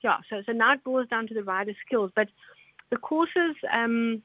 yeah. 0.03 0.19
So 0.31 0.43
so 0.47 0.53
now 0.53 0.75
it 0.75 0.85
boils 0.85 1.09
down 1.09 1.27
to 1.29 1.35
the 1.35 1.43
rider's 1.43 1.77
skills, 1.85 2.13
but 2.15 2.29
the 2.91 2.97
courses. 2.97 3.57
Um, 3.73 4.23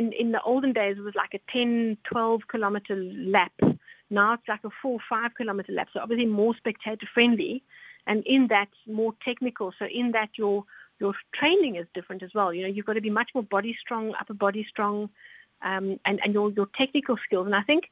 in, 0.00 0.12
in 0.12 0.32
the 0.32 0.40
olden 0.42 0.72
days, 0.72 0.96
it 0.96 1.02
was 1.02 1.14
like 1.14 1.34
a 1.34 1.52
10, 1.52 1.98
12 2.04 2.48
kilometer 2.48 2.96
lap. 2.96 3.52
Now 4.08 4.32
it's 4.32 4.48
like 4.48 4.64
a 4.64 4.70
four, 4.80 4.98
five 5.08 5.32
kilometer 5.34 5.72
lap. 5.72 5.88
So 5.92 6.00
obviously 6.00 6.24
more 6.24 6.54
spectator 6.56 7.06
friendly, 7.12 7.62
and 8.06 8.24
in 8.24 8.48
that 8.48 8.70
more 8.86 9.14
technical. 9.22 9.72
So 9.78 9.84
in 9.84 10.12
that 10.12 10.30
your 10.36 10.64
your 11.00 11.14
training 11.34 11.76
is 11.76 11.86
different 11.94 12.22
as 12.22 12.32
well. 12.34 12.52
You 12.52 12.62
know, 12.62 12.68
you've 12.68 12.86
got 12.86 12.94
to 12.94 13.00
be 13.02 13.10
much 13.10 13.30
more 13.34 13.44
body 13.44 13.76
strong, 13.78 14.14
upper 14.18 14.34
body 14.34 14.66
strong, 14.68 15.10
um, 15.62 16.00
and 16.06 16.18
and 16.24 16.32
your 16.32 16.50
your 16.50 16.68
technical 16.74 17.16
skills. 17.24 17.46
And 17.46 17.54
I 17.54 17.62
think 17.62 17.90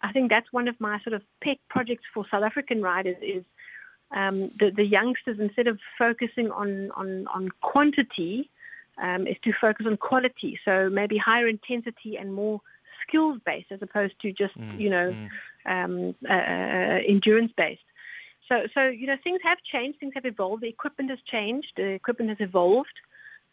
I 0.00 0.10
think 0.12 0.30
that's 0.30 0.50
one 0.52 0.66
of 0.66 0.80
my 0.80 0.98
sort 1.00 1.12
of 1.12 1.22
pet 1.42 1.58
projects 1.68 2.04
for 2.12 2.24
South 2.30 2.42
African 2.42 2.80
riders 2.80 3.18
is 3.22 3.44
um, 4.12 4.50
the 4.58 4.70
the 4.70 4.86
youngsters 4.98 5.38
instead 5.38 5.68
of 5.68 5.78
focusing 5.98 6.50
on 6.50 6.90
on 6.92 7.26
on 7.28 7.50
quantity 7.60 8.50
um, 9.00 9.26
is 9.26 9.36
to 9.44 9.52
focus 9.60 9.86
on 9.86 9.96
quality. 9.96 10.58
So 10.64 10.88
maybe 10.90 11.16
higher 11.16 11.48
intensity 11.48 12.16
and 12.16 12.32
more 12.34 12.60
skills 13.06 13.40
based 13.44 13.72
as 13.72 13.82
opposed 13.82 14.14
to 14.20 14.32
just 14.32 14.56
mm, 14.58 14.78
you 14.78 14.90
know 14.90 15.12
mm. 15.12 15.28
um, 15.66 16.14
uh, 16.28 16.32
uh 16.32 17.00
endurance 17.06 17.52
based. 17.56 17.82
So 18.48 18.66
so 18.74 18.88
you 18.88 19.06
know 19.06 19.16
things 19.22 19.40
have 19.42 19.58
changed, 19.62 20.00
things 20.00 20.14
have 20.14 20.26
evolved. 20.26 20.62
The 20.62 20.68
equipment 20.68 21.10
has 21.10 21.20
changed, 21.26 21.72
the 21.76 21.88
equipment 21.88 22.30
has 22.30 22.40
evolved. 22.40 22.98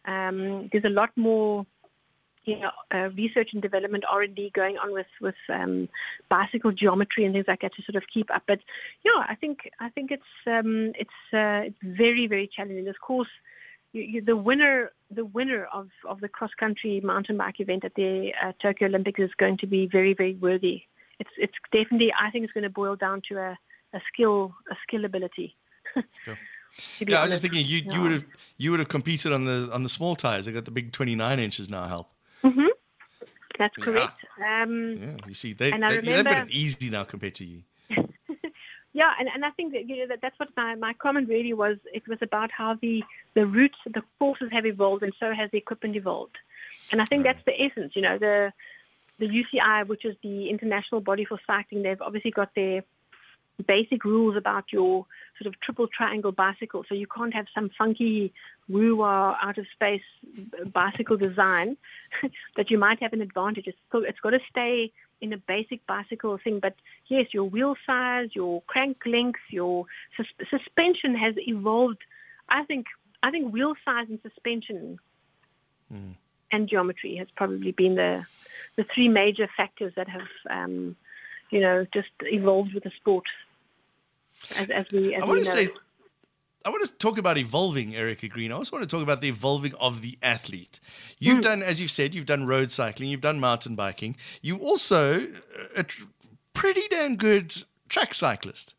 Um, 0.05 0.69
there's 0.71 0.85
a 0.85 0.89
lot 0.89 1.11
more 1.17 1.65
you 2.47 2.57
know, 2.59 2.71
uh, 2.93 3.09
research 3.09 3.49
and 3.51 3.61
development 3.61 4.05
R 4.09 4.21
and 4.21 4.33
D 4.33 4.49
going 4.53 4.77
on 4.77 4.93
with 4.93 5.07
with 5.19 5.35
um, 5.49 5.89
bicycle 6.29 6.71
geometry 6.71 7.25
and 7.25 7.33
things 7.33 7.45
like 7.47 7.61
that 7.61 7.75
to 7.75 7.81
sort 7.83 7.97
of 7.97 8.03
keep 8.11 8.33
up. 8.33 8.43
But 8.47 8.59
yeah, 9.03 9.25
I 9.27 9.35
think 9.35 9.69
I 9.81 9.89
think 9.89 10.11
it's 10.11 10.23
um, 10.45 10.93
it's 10.97 11.19
uh, 11.33 11.67
it's 11.67 11.77
very 11.83 12.25
very 12.25 12.47
challenging. 12.47 12.85
This 12.85 12.95
course 12.97 13.27
you, 13.97 14.03
you, 14.03 14.21
the 14.21 14.35
winner 14.35 14.91
the 15.09 15.25
winner 15.25 15.65
of, 15.73 15.89
of 16.07 16.19
the 16.19 16.27
cross 16.27 16.51
country 16.59 16.99
mountain 17.01 17.37
bike 17.37 17.59
event 17.59 17.85
at 17.85 17.95
the 17.95 18.33
uh, 18.43 18.51
Tokyo 18.61 18.87
Olympics 18.87 19.19
is 19.19 19.31
going 19.37 19.57
to 19.57 19.67
be 19.67 19.87
very 19.87 20.13
very 20.13 20.35
worthy. 20.35 20.83
It's 21.19 21.29
it's 21.37 21.53
definitely 21.71 22.13
I 22.13 22.29
think 22.31 22.45
it's 22.45 22.53
going 22.53 22.63
to 22.63 22.69
boil 22.69 22.95
down 22.95 23.21
to 23.29 23.37
a, 23.37 23.57
a 23.93 24.01
skill 24.11 24.53
a 24.69 24.75
skill 24.83 25.05
ability. 25.05 25.55
sure. 26.23 26.37
Yeah, 26.99 27.07
honest. 27.07 27.17
I 27.17 27.23
was 27.23 27.31
just 27.31 27.41
thinking 27.41 27.65
you, 27.65 27.77
yeah. 27.79 27.93
you 27.93 28.01
would 28.01 28.11
have 28.11 28.25
you 28.57 28.71
would 28.71 28.79
have 28.79 28.89
competed 28.89 29.33
on 29.33 29.45
the 29.45 29.69
on 29.73 29.83
the 29.83 29.89
small 29.89 30.15
tires. 30.15 30.45
They 30.45 30.51
got 30.51 30.65
the 30.65 30.71
big 30.71 30.91
twenty 30.91 31.15
nine 31.15 31.39
inches 31.39 31.69
now. 31.69 31.85
Help. 31.85 32.11
Mm-hmm. 32.43 32.67
That's 33.57 33.75
correct. 33.77 34.19
Yeah. 34.39 34.63
Um, 34.63 34.97
yeah, 34.97 35.27
you 35.27 35.33
see, 35.33 35.53
they, 35.53 35.71
they, 35.71 35.77
remember, 35.77 36.01
they've 36.01 36.23
got 36.23 36.47
it 36.47 36.51
easy 36.51 36.91
now 36.91 37.03
compared 37.03 37.33
to 37.35 37.45
you. 37.45 37.63
Yeah, 38.97 39.13
and, 39.19 39.29
and 39.31 39.45
I 39.45 39.51
think 39.51 39.73
that, 39.73 39.87
you 39.87 39.97
know, 39.97 40.07
that 40.07 40.21
that's 40.23 40.39
what 40.39 40.49
my, 40.57 40.73
my 40.73 40.93
comment 40.93 41.29
really 41.29 41.53
was. 41.53 41.77
It 41.93 42.07
was 42.07 42.17
about 42.23 42.49
how 42.49 42.79
the, 42.81 43.03
the 43.35 43.45
routes, 43.45 43.77
the 43.85 44.01
courses 44.17 44.49
have 44.51 44.65
evolved, 44.65 45.03
and 45.03 45.13
so 45.19 45.31
has 45.35 45.51
the 45.51 45.59
equipment 45.59 45.95
evolved. 45.95 46.35
And 46.91 46.99
I 46.99 47.05
think 47.05 47.23
right. 47.23 47.35
that's 47.35 47.45
the 47.45 47.61
essence. 47.61 47.95
You 47.95 48.01
know, 48.01 48.17
the 48.17 48.51
the 49.19 49.27
UCI, 49.27 49.85
which 49.85 50.03
is 50.03 50.15
the 50.23 50.49
international 50.49 51.01
body 51.01 51.25
for 51.25 51.39
cycling, 51.45 51.83
they've 51.83 52.01
obviously 52.01 52.31
got 52.31 52.55
their 52.55 52.83
basic 53.67 54.03
rules 54.03 54.35
about 54.35 54.65
your 54.71 55.05
sort 55.39 55.53
of 55.53 55.59
triple 55.59 55.87
triangle 55.87 56.31
bicycle. 56.31 56.83
So 56.89 56.95
you 56.95 57.05
can't 57.05 57.35
have 57.35 57.45
some 57.53 57.69
funky 57.77 58.33
woo-wah 58.67 59.37
out 59.39 59.59
of 59.59 59.67
space 59.73 60.01
bicycle 60.73 61.17
design 61.17 61.77
that 62.55 62.71
you 62.71 62.79
might 62.79 62.99
have 63.03 63.13
an 63.13 63.21
advantage. 63.21 63.67
It's, 63.67 63.77
still, 63.89 64.03
it's 64.03 64.19
got 64.19 64.31
to 64.31 64.39
stay 64.49 64.91
in 65.21 65.33
a 65.33 65.37
basic 65.37 65.85
bicycle 65.87 66.37
thing. 66.37 66.59
But 66.59 66.75
yes, 67.07 67.27
your 67.33 67.45
wheel 67.45 67.75
size, 67.85 68.29
your 68.33 68.61
crank 68.63 68.97
length, 69.05 69.39
your 69.49 69.85
sus- 70.15 70.47
suspension 70.49 71.15
has 71.15 71.35
evolved. 71.37 71.99
I 72.49 72.63
think 72.63 72.87
I 73.23 73.31
think 73.31 73.53
wheel 73.53 73.73
size 73.83 74.07
and 74.09 74.19
suspension 74.21 74.99
mm. 75.93 76.13
and 76.51 76.69
geometry 76.69 77.15
has 77.15 77.27
probably 77.35 77.71
been 77.71 77.95
the 77.95 78.25
the 78.75 78.85
three 78.93 79.09
major 79.09 79.49
factors 79.57 79.93
that 79.95 80.07
have 80.07 80.27
um, 80.49 80.95
you 81.49 81.59
know 81.59 81.85
just 81.93 82.09
evolved 82.21 82.73
with 82.73 82.83
the 82.83 82.91
sport. 82.91 83.25
As, 84.55 84.69
as 84.69 84.85
we, 84.91 85.15
as 85.15 85.23
I 85.23 85.25
want 85.25 85.39
to 85.39 85.45
say 85.45 85.69
I 86.67 86.69
want 86.69 86.85
to 86.85 86.93
talk 86.97 87.17
about 87.17 87.37
evolving, 87.37 87.95
Erica 87.95 88.27
Green. 88.27 88.51
I 88.51 88.55
also 88.55 88.75
want 88.75 88.83
to 88.83 88.93
talk 88.93 89.01
about 89.01 89.21
the 89.21 89.29
evolving 89.29 89.73
of 89.79 90.01
the 90.01 90.17
athlete. 90.21 90.81
You've 91.17 91.39
mm. 91.39 91.43
done, 91.43 91.63
as 91.63 91.79
you've 91.79 91.91
said, 91.91 92.13
you've 92.13 92.25
done 92.25 92.45
road 92.45 92.71
cycling, 92.71 93.07
you've 93.07 93.21
done 93.21 93.39
mountain 93.39 93.77
biking. 93.77 94.17
You 94.41 94.57
also 94.57 95.27
a 95.77 95.85
pretty 96.53 96.81
damn 96.89 97.15
good 97.15 97.55
track 97.87 98.13
cyclist. 98.13 98.75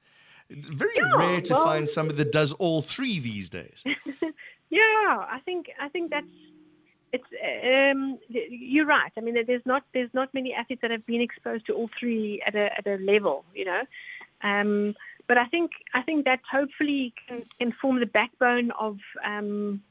very 0.51 0.91
yeah, 0.97 1.17
rare 1.17 1.41
to 1.41 1.55
well, 1.55 1.65
find 1.65 1.89
somebody 1.89 2.19
that 2.19 2.31
does 2.31 2.53
all 2.53 2.83
three 2.83 3.21
these 3.21 3.49
days. 3.49 3.83
yeah, 4.69 4.81
I 4.81 5.41
think 5.47 5.71
I 5.81 5.89
think 5.89 6.11
that's 6.11 6.27
it's 7.15 7.25
um, 7.43 8.19
you're 8.29 8.85
right. 8.85 9.13
I 9.17 9.21
mean, 9.23 9.43
there's 9.47 9.65
not 9.65 9.85
there's 9.95 10.13
not 10.13 10.35
many 10.35 10.53
athletes 10.53 10.83
that 10.83 10.91
have 10.91 11.07
been 11.07 11.23
exposed 11.23 11.65
to 11.69 11.73
all 11.73 11.89
three 11.99 12.43
at 12.47 12.55
a 12.55 12.71
at 12.77 12.87
a 12.87 13.03
level, 13.03 13.47
you 13.55 13.65
know. 13.65 13.81
Um, 14.43 14.95
but 15.29 15.39
I 15.39 15.45
think 15.47 15.71
I 15.95 16.03
think 16.03 16.25
that 16.25 16.41
hopefully 16.51 17.15
can, 17.27 17.45
can 17.59 17.73
form 17.73 18.01
the 18.01 18.07
backbone 18.07 18.73
of 18.73 18.99
um, 19.25 19.83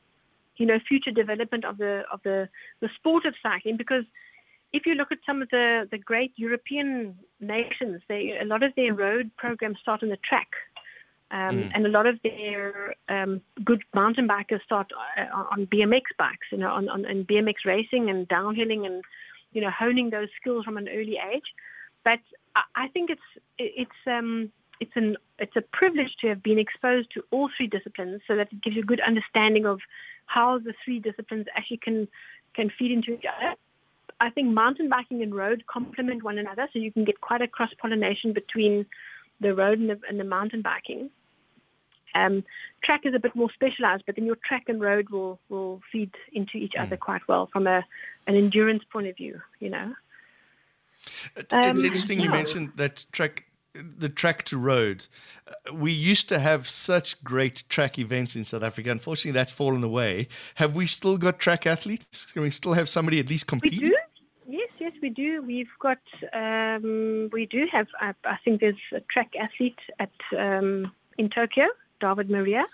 you 0.58 0.66
know 0.66 0.80
future 0.80 1.12
development 1.12 1.64
of 1.64 1.78
the 1.78 2.04
of 2.12 2.22
the 2.24 2.50
the 2.82 2.90
sport 2.98 3.26
of 3.26 3.36
cycling 3.42 3.78
because 3.78 4.04
if 4.74 4.86
you 4.86 4.96
look 4.96 5.12
at 5.12 5.20
some 5.26 5.42
of 5.42 5.50
the, 5.50 5.88
the 5.92 5.98
great 5.98 6.34
European 6.36 7.18
nations, 7.40 8.02
they, 8.10 8.38
a 8.38 8.46
lot 8.46 8.64
of 8.64 8.76
their 8.76 8.94
road 8.94 9.32
programs 9.38 9.80
start 9.80 10.04
on 10.04 10.10
the 10.10 10.18
track. 10.18 10.50
Um, 11.30 11.58
mm. 11.58 11.72
And 11.74 11.86
a 11.86 11.90
lot 11.90 12.06
of 12.06 12.20
their 12.24 12.94
um, 13.10 13.42
good 13.64 13.84
mountain 13.94 14.28
bikers 14.28 14.62
start 14.64 14.92
uh, 15.18 15.26
on 15.52 15.68
BMX 15.68 16.04
bikes, 16.18 16.48
you 16.52 16.58
know, 16.58 16.72
on, 16.72 16.88
on, 16.90 17.06
on 17.06 17.26
BMX 17.26 17.56
racing 17.66 18.10
and 18.10 18.28
downhilling 18.30 18.86
and, 18.86 19.04
you 19.52 19.62
know, 19.62 19.70
honing 19.70 20.10
those 20.10 20.30
skills 20.40 20.64
from 20.64 20.78
an 20.78 20.88
early 20.88 21.20
age. 21.34 21.54
But 22.04 22.20
I, 22.56 22.62
I 22.76 22.88
think 22.90 23.10
it's 23.10 23.22
it's 23.58 23.92
um, 24.06 24.52
it's 24.80 24.96
an 24.96 25.18
it's 25.40 25.56
a 25.56 25.62
privilege 25.62 26.16
to 26.22 26.28
have 26.28 26.42
been 26.42 26.60
exposed 26.60 27.12
to 27.12 27.24
all 27.32 27.50
three 27.56 27.68
disciplines, 27.68 28.22
so 28.28 28.36
that 28.36 28.52
it 28.52 28.62
gives 28.62 28.76
you 28.76 28.84
a 28.84 28.86
good 28.86 29.02
understanding 29.02 29.66
of 29.66 29.80
how 30.26 30.60
the 30.60 30.74
three 30.84 31.00
disciplines 31.00 31.48
actually 31.56 31.78
can 31.78 32.08
can 32.54 32.70
feed 32.70 32.92
into 32.92 33.14
each 33.14 33.26
other. 33.26 33.56
I 34.20 34.30
think 34.30 34.50
mountain 34.50 34.90
biking 34.90 35.22
and 35.22 35.34
road 35.34 35.64
complement 35.68 36.24
one 36.24 36.38
another, 36.38 36.68
so 36.74 36.80
you 36.80 36.92
can 36.92 37.06
get 37.06 37.22
quite 37.22 37.42
a 37.42 37.48
cross 37.48 37.70
pollination 37.80 38.34
between 38.34 38.86
the 39.40 39.54
road 39.54 39.80
and 39.80 39.90
the, 39.90 40.00
and 40.10 40.20
the 40.20 40.24
mountain 40.24 40.62
biking. 40.62 41.10
Um, 42.16 42.44
track 42.84 43.06
is 43.06 43.14
a 43.14 43.20
bit 43.20 43.36
more 43.36 43.52
specialized, 43.52 44.04
but 44.08 44.16
then 44.16 44.26
your 44.26 44.38
track 44.38 44.70
and 44.70 44.82
road 44.82 45.10
will, 45.10 45.40
will 45.50 45.82
feed 45.92 46.12
into 46.32 46.58
each 46.58 46.74
other 46.76 46.98
mm. 46.98 47.00
quite 47.00 47.28
well 47.28 47.48
from 47.52 47.68
a 47.68 47.86
an 48.26 48.36
endurance 48.36 48.84
point 48.92 49.08
of 49.08 49.16
view. 49.16 49.40
You 49.60 49.70
know, 49.70 49.94
it's 51.36 51.54
um, 51.54 51.78
interesting 51.78 52.20
yeah. 52.20 52.26
you 52.26 52.32
mentioned 52.32 52.72
that 52.78 53.06
track 53.12 53.46
the 53.98 54.10
track 54.10 54.44
to 54.44 54.58
road. 54.58 55.08
Uh, 55.48 55.74
we 55.74 55.92
used 55.92 56.30
to 56.30 56.40
have 56.40 56.68
such 56.68 57.24
great 57.24 57.64
track 57.70 57.98
events 58.00 58.36
in 58.36 58.44
South 58.44 58.64
Africa. 58.64 58.92
Unfortunately, 58.92 59.32
that's 59.32 59.52
fallen 59.52 59.84
away. 59.84 60.28
Have 60.56 60.76
we 60.76 60.88
still 60.88 61.18
got 61.18 61.40
track 61.40 61.66
athletes? 61.66 62.26
Can 62.26 62.42
we 62.42 62.50
still 62.50 62.74
have 62.74 62.90
somebody 62.90 63.20
at 63.20 63.30
least 63.30 63.48
compete? 63.48 63.82
We 63.82 63.90
do. 63.90 63.98
Yes, 64.50 64.70
yes, 64.80 64.94
we 65.02 65.10
do. 65.10 65.42
We've 65.42 65.70
got, 65.80 66.00
um, 66.32 67.30
we 67.34 67.46
do 67.46 67.68
have. 67.72 67.88
I, 68.00 68.14
I, 68.24 68.38
think 68.46 68.62
there's 68.62 68.76
a 68.94 69.02
track 69.02 69.34
athlete 69.38 69.80
at 70.00 70.12
um, 70.38 70.92
in 71.18 71.30
Tokyo, 71.30 71.68
David 72.00 72.30
Maria, 72.30 72.66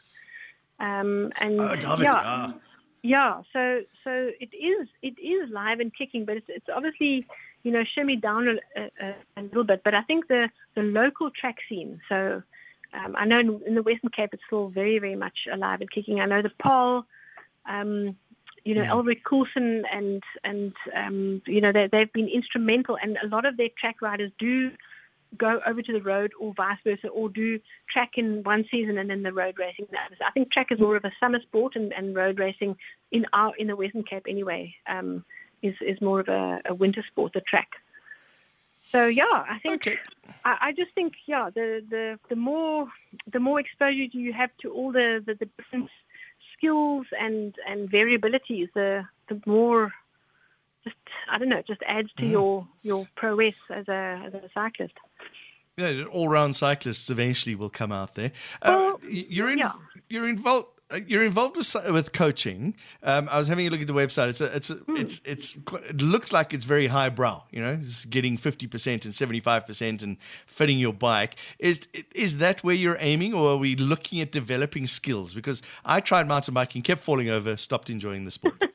um, 0.79 1.31
and 1.37 1.59
oh, 1.59 1.75
David, 1.75 2.03
yeah, 2.03 2.13
ah. 2.13 2.53
yeah. 3.01 3.41
So, 3.51 3.81
so 4.03 4.29
it 4.39 4.53
is, 4.55 4.87
it 5.01 5.17
is 5.19 5.49
live 5.49 5.79
and 5.79 5.91
kicking, 5.95 6.25
but 6.25 6.37
it's, 6.37 6.45
it's 6.47 6.67
obviously 6.71 7.25
you 7.63 7.71
know, 7.71 7.83
shimmy 7.83 8.15
down 8.15 8.59
a, 8.75 8.81
a, 9.01 9.15
a, 9.37 9.41
little 9.41 9.63
bit. 9.63 9.81
But 9.83 9.95
I 9.95 10.01
think 10.01 10.27
the, 10.27 10.49
the 10.75 10.83
local 10.83 11.31
track 11.31 11.57
scene, 11.67 12.01
so 12.09 12.43
um, 12.93 13.15
I 13.17 13.25
know 13.25 13.39
in, 13.39 13.61
in, 13.65 13.75
the 13.75 13.81
Western 13.81 14.09
Cape 14.09 14.33
it's 14.33 14.43
still 14.45 14.67
very, 14.67 14.99
very 14.99 15.15
much 15.15 15.47
alive 15.51 15.81
and 15.81 15.89
kicking. 15.89 16.19
I 16.19 16.25
know 16.25 16.41
the 16.41 16.51
Paul, 16.61 17.05
um, 17.65 18.15
you 18.65 18.75
know, 18.75 18.83
yeah. 18.83 18.91
Elric 18.91 19.23
Coulson 19.23 19.83
and, 19.91 20.21
and 20.43 20.73
um, 20.95 21.41
you 21.47 21.61
know, 21.61 21.71
they, 21.71 21.87
they've 21.87 22.11
been 22.13 22.27
instrumental. 22.27 22.97
And 23.01 23.17
a 23.23 23.27
lot 23.27 23.45
of 23.45 23.57
their 23.57 23.69
track 23.79 24.01
riders 24.01 24.31
do 24.37 24.71
go 25.37 25.61
over 25.65 25.81
to 25.81 25.93
the 25.93 26.01
road 26.01 26.31
or 26.39 26.53
vice 26.53 26.77
versa, 26.83 27.07
or 27.07 27.29
do 27.29 27.59
track 27.89 28.11
in 28.17 28.43
one 28.43 28.65
season 28.69 28.97
and 28.97 29.09
then 29.09 29.23
the 29.23 29.33
road 29.33 29.55
racing. 29.57 29.87
I 30.25 30.31
think 30.31 30.51
track 30.51 30.71
is 30.71 30.79
more 30.79 30.95
of 30.95 31.05
a 31.05 31.11
summer 31.19 31.41
sport 31.41 31.75
and, 31.75 31.91
and 31.93 32.15
road 32.15 32.39
racing 32.39 32.75
in 33.11 33.25
our 33.33 33.55
in 33.55 33.67
the 33.67 33.75
Western 33.75 34.03
Cape 34.03 34.25
anyway. 34.29 34.75
Um, 34.87 35.25
is, 35.63 35.75
is 35.81 35.99
more 36.01 36.19
of 36.19 36.27
a, 36.27 36.61
a 36.65 36.73
winter 36.73 37.03
sport, 37.09 37.33
the 37.33 37.41
track. 37.41 37.71
So 38.91 39.07
yeah, 39.07 39.25
I 39.31 39.57
think 39.63 39.87
okay. 39.87 39.99
I, 40.45 40.57
I, 40.61 40.71
just 40.71 40.91
think 40.93 41.13
yeah, 41.25 41.49
the, 41.49 41.83
the, 41.89 42.19
the 42.29 42.35
more 42.35 42.87
the 43.31 43.39
more 43.39 43.59
exposure 43.59 44.03
you 44.11 44.33
have 44.33 44.51
to 44.61 44.71
all 44.71 44.91
the, 44.91 45.23
the, 45.25 45.33
the 45.33 45.49
different 45.57 45.89
skills 46.55 47.07
and, 47.19 47.55
and 47.67 47.89
variabilities, 47.89 48.69
the 48.73 49.03
the 49.29 49.41
more 49.47 49.91
just 50.83 50.95
I 51.31 51.39
don't 51.39 51.49
know, 51.49 51.63
just 51.65 51.81
adds 51.87 52.11
to 52.17 52.23
mm. 52.23 52.31
your 52.31 52.67
your 52.83 53.07
prowess 53.15 53.55
as 53.69 53.87
a 53.87 54.21
as 54.25 54.33
a 54.33 54.49
cyclist. 54.53 54.93
Yeah, 55.77 56.03
all 56.11 56.29
round 56.29 56.55
cyclists 56.55 57.09
eventually 57.09 57.55
will 57.55 57.71
come 57.71 57.91
out 57.91 58.13
there. 58.13 58.31
Uh, 58.61 58.75
well, 58.77 58.99
you're 59.09 59.49
in, 59.49 59.57
yeah. 59.57 59.71
you're 60.07 60.29
involved 60.29 60.67
you're 61.07 61.23
involved 61.23 61.57
with 61.57 61.75
with 61.91 62.13
coaching. 62.13 62.75
Um, 63.01 63.27
I 63.31 63.37
was 63.37 63.47
having 63.47 63.67
a 63.67 63.69
look 63.69 63.81
at 63.81 63.87
the 63.87 63.93
website. 63.93 64.29
It's 64.29 64.41
a, 64.41 64.55
it's 64.55 64.69
a, 64.69 64.75
mm. 64.75 64.99
it's 64.99 65.21
it's 65.25 65.55
it 65.89 66.01
looks 66.01 66.33
like 66.33 66.53
it's 66.53 66.65
very 66.65 66.87
highbrow. 66.87 67.43
You 67.51 67.61
know, 67.61 67.75
just 67.77 68.09
getting 68.09 68.37
fifty 68.37 68.67
percent 68.67 69.05
and 69.05 69.13
seventy 69.13 69.39
five 69.39 69.65
percent 69.65 70.03
and 70.03 70.17
fitting 70.45 70.79
your 70.79 70.93
bike. 70.93 71.35
Is 71.59 71.87
is 72.13 72.37
that 72.39 72.63
where 72.63 72.75
you're 72.75 72.97
aiming, 72.99 73.33
or 73.33 73.51
are 73.51 73.57
we 73.57 73.75
looking 73.75 74.19
at 74.21 74.31
developing 74.31 74.87
skills? 74.87 75.33
Because 75.33 75.61
I 75.85 75.99
tried 75.99 76.27
mountain 76.27 76.53
biking, 76.53 76.81
kept 76.81 77.01
falling 77.01 77.29
over, 77.29 77.57
stopped 77.57 77.89
enjoying 77.89 78.25
the 78.25 78.31
sport. 78.31 78.55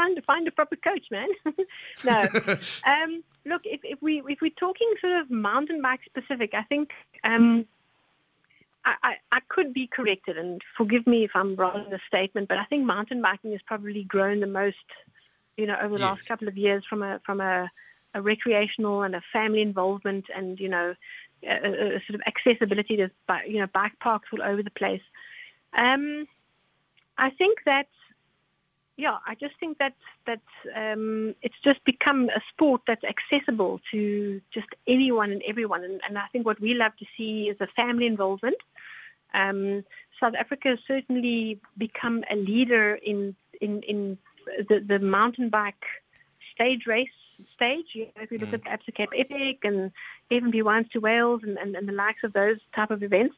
find 0.00 0.24
find 0.24 0.48
a 0.48 0.50
proper 0.50 0.76
coach, 0.76 1.06
man. 1.10 1.28
no, 2.04 2.22
um, 2.84 3.22
look 3.44 3.62
if 3.64 3.80
if 3.84 4.00
we 4.02 4.22
if 4.28 4.40
we're 4.40 4.50
talking 4.58 4.92
sort 5.00 5.20
of 5.20 5.30
mountain 5.30 5.82
bike 5.82 6.00
specific, 6.06 6.54
I 6.54 6.62
think. 6.62 6.90
Um, 7.24 7.66
I, 8.84 9.16
I, 9.30 9.40
could 9.48 9.74
be 9.74 9.86
corrected, 9.86 10.38
and 10.38 10.62
forgive 10.76 11.06
me 11.06 11.24
if 11.24 11.32
I'm 11.34 11.54
wrong 11.56 11.84
in 11.84 11.90
the 11.90 12.00
statement, 12.06 12.48
but 12.48 12.58
I 12.58 12.64
think 12.64 12.84
mountain 12.84 13.20
biking 13.20 13.52
has 13.52 13.60
probably 13.66 14.04
grown 14.04 14.40
the 14.40 14.46
most, 14.46 14.76
you 15.56 15.66
know, 15.66 15.76
over 15.80 15.94
the 15.94 16.00
yes. 16.00 16.16
last 16.16 16.28
couple 16.28 16.48
of 16.48 16.56
years 16.56 16.84
from 16.88 17.02
a 17.02 17.20
from 17.24 17.40
a, 17.40 17.70
a, 18.14 18.22
recreational 18.22 19.02
and 19.02 19.14
a 19.14 19.22
family 19.32 19.60
involvement, 19.60 20.26
and 20.34 20.58
you 20.58 20.68
know, 20.68 20.94
a, 21.42 21.96
a 21.96 22.02
sort 22.06 22.14
of 22.14 22.22
accessibility. 22.26 22.96
There's 22.96 23.10
you 23.46 23.58
know 23.58 23.66
bike 23.66 23.98
parks 24.00 24.28
all 24.32 24.42
over 24.42 24.62
the 24.62 24.70
place. 24.70 25.02
Um, 25.74 26.26
I 27.18 27.30
think 27.30 27.58
that, 27.66 27.88
yeah, 28.96 29.18
I 29.26 29.34
just 29.34 29.54
think 29.60 29.78
that 29.78 29.94
that 30.26 30.40
um, 30.74 31.34
it's 31.42 31.60
just 31.62 31.84
become 31.84 32.30
a 32.30 32.40
sport 32.50 32.82
that's 32.86 33.04
accessible 33.04 33.80
to 33.90 34.40
just 34.54 34.68
anyone 34.86 35.32
and 35.32 35.42
everyone, 35.46 35.84
and, 35.84 36.00
and 36.08 36.16
I 36.16 36.26
think 36.32 36.46
what 36.46 36.60
we 36.60 36.72
love 36.72 36.96
to 36.98 37.06
see 37.16 37.50
is 37.50 37.60
a 37.60 37.66
family 37.66 38.06
involvement 38.06 38.56
um, 39.34 39.84
South 40.20 40.34
Africa 40.38 40.68
has 40.70 40.78
certainly 40.86 41.60
become 41.78 42.24
a 42.30 42.36
leader 42.36 42.94
in 42.94 43.34
in, 43.60 43.82
in 43.82 44.18
the, 44.68 44.80
the 44.80 44.98
mountain 44.98 45.48
bike 45.48 45.84
stage 46.54 46.86
race 46.86 47.08
stage. 47.54 47.86
You 47.92 48.06
know, 48.06 48.22
if 48.22 48.30
you 48.30 48.38
look 48.38 48.50
mm. 48.50 48.54
at 48.54 48.64
the 48.64 48.92
Absa 48.92 48.94
Cape 48.94 49.10
Epic 49.16 49.58
and 49.64 49.92
FNB 50.30 50.62
Wines 50.62 50.86
to 50.92 50.98
Whales 50.98 51.40
and, 51.42 51.58
and, 51.58 51.74
and, 51.76 51.88
the 51.88 51.92
likes 51.92 52.22
of 52.24 52.32
those 52.32 52.58
type 52.74 52.90
of 52.90 53.02
events, 53.02 53.34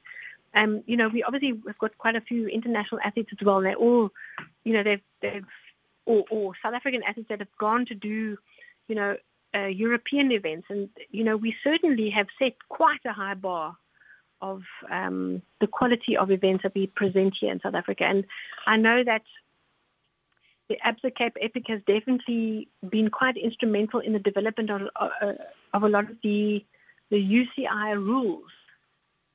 um, 0.54 0.82
you 0.86 0.96
know, 0.96 1.08
we 1.08 1.22
obviously 1.22 1.60
have 1.66 1.78
got 1.78 1.96
quite 1.98 2.16
a 2.16 2.20
few 2.20 2.46
international 2.46 3.00
athletes 3.04 3.30
as 3.32 3.44
well. 3.44 3.58
And 3.58 3.66
they're 3.66 3.74
all, 3.74 4.10
you 4.64 4.72
know, 4.72 4.82
they've, 4.82 5.00
they've 5.20 5.46
or, 6.04 6.24
or 6.30 6.52
South 6.62 6.74
African 6.74 7.02
athletes 7.02 7.28
that 7.28 7.38
have 7.38 7.56
gone 7.58 7.86
to 7.86 7.94
do, 7.94 8.36
you 8.88 8.94
know, 8.94 9.16
uh, 9.54 9.66
European 9.66 10.32
events. 10.32 10.66
And, 10.68 10.88
you 11.10 11.24
know, 11.24 11.36
we 11.36 11.54
certainly 11.62 12.10
have 12.10 12.26
set 12.38 12.54
quite 12.68 13.00
a 13.04 13.12
high 13.12 13.34
bar 13.34 13.76
of 14.42 14.62
um, 14.90 15.40
the 15.60 15.66
quality 15.66 16.16
of 16.16 16.30
events 16.30 16.64
that 16.64 16.74
we 16.74 16.88
present 16.88 17.34
here 17.40 17.52
in 17.52 17.60
South 17.60 17.74
Africa. 17.74 18.04
And 18.04 18.26
I 18.66 18.76
know 18.76 19.02
that 19.04 19.22
the 20.68 20.76
Absa 20.84 21.14
Cape 21.14 21.36
Epic 21.40 21.64
has 21.68 21.80
definitely 21.86 22.68
been 22.88 23.08
quite 23.08 23.36
instrumental 23.36 24.00
in 24.00 24.12
the 24.12 24.18
development 24.18 24.70
of, 24.70 24.82
uh, 24.96 25.32
of 25.72 25.82
a 25.84 25.88
lot 25.88 26.10
of 26.10 26.16
the 26.22 26.64
the 27.10 27.18
UCI 27.18 27.94
rules 27.94 28.50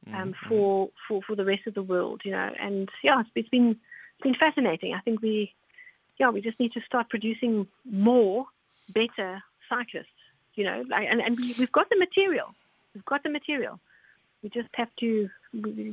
um, 0.08 0.13
mm-hmm. 0.13 0.48
for, 0.48 0.89
for 1.08 1.22
for 1.22 1.36
the 1.36 1.46
rest 1.46 1.67
of 1.67 1.76
the 1.76 1.84
world. 1.84 2.22
You 2.26 2.32
know, 2.32 2.52
and 2.60 2.89
yeah, 3.04 3.22
it's, 3.22 3.30
it's 3.36 3.50
been 3.50 3.70
it's 3.70 4.24
been 4.24 4.36
fascinating. 4.36 4.93
I 4.93 5.00
think 5.00 5.22
we 5.22 5.54
yeah 6.17 6.30
we 6.30 6.41
just 6.41 6.60
need 6.60 6.74
to 6.74 6.82
start 6.82 7.10
producing 7.10 7.67
more 7.86 8.48
better 8.89 9.43
cyclists. 9.70 10.08
You 10.56 10.63
know, 10.63 10.84
and 10.91 11.22
and 11.22 11.38
we've 11.38 11.72
got 11.72 11.89
the 11.89 11.98
material. 11.98 12.56
We've 12.96 13.06
got 13.06 13.22
the 13.22 13.30
material 13.30 13.80
we 14.47 14.62
just 14.62 14.73
have 14.75 14.89
to 14.99 15.29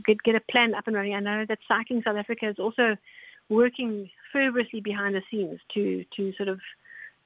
get, 0.06 0.22
get 0.22 0.34
a 0.34 0.40
plan 0.40 0.74
up 0.74 0.86
and 0.86 0.94
running. 0.94 1.14
I 1.14 1.20
know 1.20 1.44
that 1.46 1.58
Cycling 1.66 2.02
South 2.02 2.16
Africa 2.16 2.48
is 2.48 2.58
also 2.58 2.96
working 3.48 4.10
fervorously 4.32 4.80
behind 4.80 5.14
the 5.14 5.22
scenes 5.30 5.60
to 5.74 6.04
to 6.16 6.32
sort 6.34 6.48
of 6.48 6.60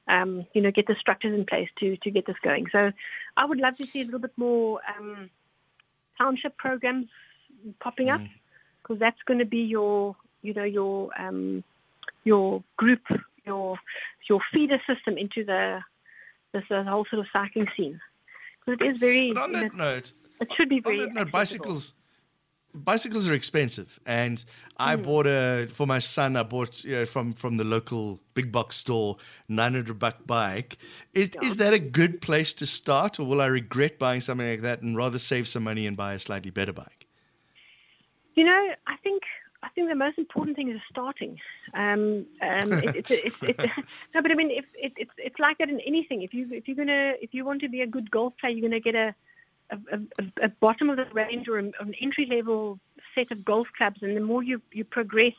um, 0.07 0.45
you 0.53 0.61
know 0.61 0.71
get 0.71 0.87
the 0.87 0.95
structures 0.99 1.37
in 1.37 1.45
place 1.45 1.69
to 1.79 1.97
to 1.97 2.11
get 2.11 2.25
this 2.25 2.37
going. 2.41 2.67
So 2.71 2.91
I 3.37 3.45
would 3.45 3.59
love 3.59 3.77
to 3.77 3.85
see 3.85 4.01
a 4.01 4.05
little 4.05 4.19
bit 4.19 4.33
more 4.37 4.81
um, 4.97 5.29
township 6.17 6.57
programs 6.57 7.07
popping 7.79 8.09
up 8.09 8.21
because 8.81 8.99
that's 8.99 9.21
going 9.25 9.39
to 9.39 9.45
be 9.45 9.59
your, 9.59 10.15
you 10.41 10.53
know, 10.53 10.63
your 10.63 11.09
um, 11.19 11.63
your 12.23 12.63
group, 12.77 13.03
your 13.45 13.77
your 14.27 14.39
feeder 14.51 14.81
system 14.87 15.17
into 15.17 15.43
the 15.45 15.81
this 16.53 16.63
the 16.69 16.83
whole 16.83 17.05
sort 17.05 17.19
of 17.19 17.27
cycling 17.31 17.67
scene. 17.77 17.99
Because 18.65 18.79
it 18.81 18.89
is 18.89 18.97
very. 18.97 19.31
But 19.33 19.43
on 19.43 19.51
that 19.53 19.75
note, 19.75 20.11
it 20.41 20.51
should 20.53 20.69
be 20.69 20.79
very. 20.79 20.99
that 20.99 21.13
note, 21.13 21.27
accessible. 21.27 21.31
bicycles 21.31 21.93
bicycles 22.73 23.27
are 23.27 23.33
expensive 23.33 23.99
and 24.05 24.45
i 24.77 24.95
Hmm. 24.95 25.01
bought 25.01 25.25
a 25.25 25.67
for 25.73 25.87
my 25.87 25.97
son 25.97 26.35
i 26.35 26.43
bought 26.43 26.83
you 26.83 26.93
know, 26.93 27.05
from 27.05 27.33
from 27.33 27.57
the 27.57 27.63
local 27.63 28.21
big 28.35 28.51
box 28.51 28.77
store 28.77 29.17
900 29.47 29.97
buck 29.97 30.27
bike 30.27 30.77
is 31.13 31.31
is 31.41 31.57
that 31.57 31.73
a 31.73 31.79
good 31.79 32.21
place 32.21 32.53
to 32.53 32.67
start 32.67 33.19
or 33.19 33.25
will 33.25 33.41
i 33.41 33.47
regret 33.47 33.97
buying 33.97 34.21
something 34.21 34.47
like 34.47 34.61
that 34.61 34.81
and 34.83 34.95
rather 34.95 35.17
save 35.17 35.47
some 35.47 35.63
money 35.63 35.87
and 35.87 35.97
buy 35.97 36.13
a 36.13 36.19
slightly 36.19 36.51
better 36.51 36.71
bike 36.73 37.07
You 38.35 38.45
know, 38.45 38.69
I 38.87 38.95
think 39.03 39.23
I 39.61 39.69
think 39.69 39.89
the 39.89 39.95
most 39.95 40.17
important 40.17 40.55
thing 40.55 40.69
is 40.69 40.79
starting. 40.89 41.37
Um, 41.73 42.25
um, 42.41 42.77
it, 42.81 42.91
it's 42.95 43.09
it's 43.09 43.37
it's 43.41 43.63
no, 44.15 44.21
but 44.21 44.31
I 44.31 44.35
mean, 44.35 44.51
if 44.51 44.65
it, 44.75 44.93
it's 44.97 45.11
it's 45.17 45.39
like 45.39 45.57
that 45.57 45.69
in 45.69 45.79
anything. 45.81 46.21
If 46.21 46.33
you 46.33 46.47
if 46.51 46.67
you're 46.67 46.77
gonna 46.77 47.13
if 47.21 47.33
you 47.33 47.43
want 47.45 47.61
to 47.61 47.69
be 47.69 47.81
a 47.81 47.87
good 47.87 48.09
golf 48.11 48.33
player, 48.39 48.53
you're 48.53 48.69
gonna 48.69 48.79
get 48.79 48.95
a 48.95 49.13
a, 49.71 49.77
a, 50.19 50.45
a 50.45 50.49
bottom 50.49 50.89
of 50.89 50.97
the 50.97 51.05
range 51.13 51.47
or 51.47 51.57
an 51.57 51.73
entry 52.01 52.25
level 52.25 52.79
set 53.15 53.31
of 53.31 53.45
golf 53.45 53.67
clubs, 53.77 54.01
and 54.01 54.15
the 54.15 54.21
more 54.21 54.43
you 54.43 54.61
you 54.71 54.83
progress, 54.83 55.33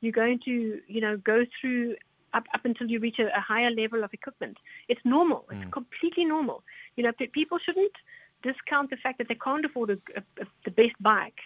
you're 0.00 0.12
going 0.12 0.40
to 0.44 0.80
you 0.86 1.00
know 1.00 1.16
go 1.16 1.44
through 1.60 1.96
up 2.34 2.44
up 2.54 2.64
until 2.64 2.88
you 2.88 2.98
reach 3.00 3.18
a, 3.18 3.36
a 3.36 3.40
higher 3.40 3.70
level 3.70 4.04
of 4.04 4.12
equipment. 4.12 4.56
It's 4.88 5.00
normal. 5.04 5.44
It's 5.50 5.64
mm. 5.64 5.72
completely 5.72 6.24
normal. 6.24 6.62
You 6.96 7.04
know, 7.04 7.12
pe- 7.12 7.28
people 7.28 7.58
shouldn't 7.58 7.92
discount 8.42 8.90
the 8.90 8.96
fact 8.96 9.18
that 9.18 9.28
they 9.28 9.34
can't 9.34 9.64
afford 9.64 9.90
a, 9.90 9.98
the 10.64 10.70
best 10.70 10.94
bike 11.00 11.40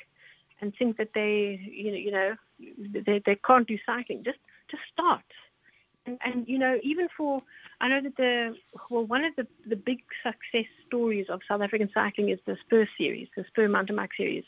and 0.61 0.75
think 0.77 0.97
that 0.99 1.15
they, 1.15 1.61
you 1.73 1.91
know, 1.91 1.97
you 1.97 2.11
know, 2.11 3.01
they, 3.07 3.23
they 3.25 3.37
can't 3.37 3.67
do 3.67 3.79
cycling. 3.87 4.25
Just 4.25 4.39
just 4.71 4.83
start. 4.93 5.25
And, 6.11 6.35
and 6.35 6.49
you 6.49 6.59
know, 6.59 6.79
even 6.83 7.09
for, 7.17 7.43
I 7.81 7.89
know 7.89 8.01
that 8.03 8.17
the 8.17 8.57
well, 8.91 9.05
one 9.05 9.25
of 9.25 9.35
the 9.37 9.47
the 9.69 9.77
big 9.77 10.01
success 10.23 10.69
stories 10.87 11.27
of 11.29 11.41
South 11.47 11.61
African 11.61 11.91
cycling 11.93 12.31
is 12.31 12.39
the 12.47 12.57
Spur 12.65 12.89
series, 12.99 13.29
the 13.37 13.45
Spur 13.49 13.69
mountain 13.69 13.97
bike 13.97 14.11
series, 14.17 14.45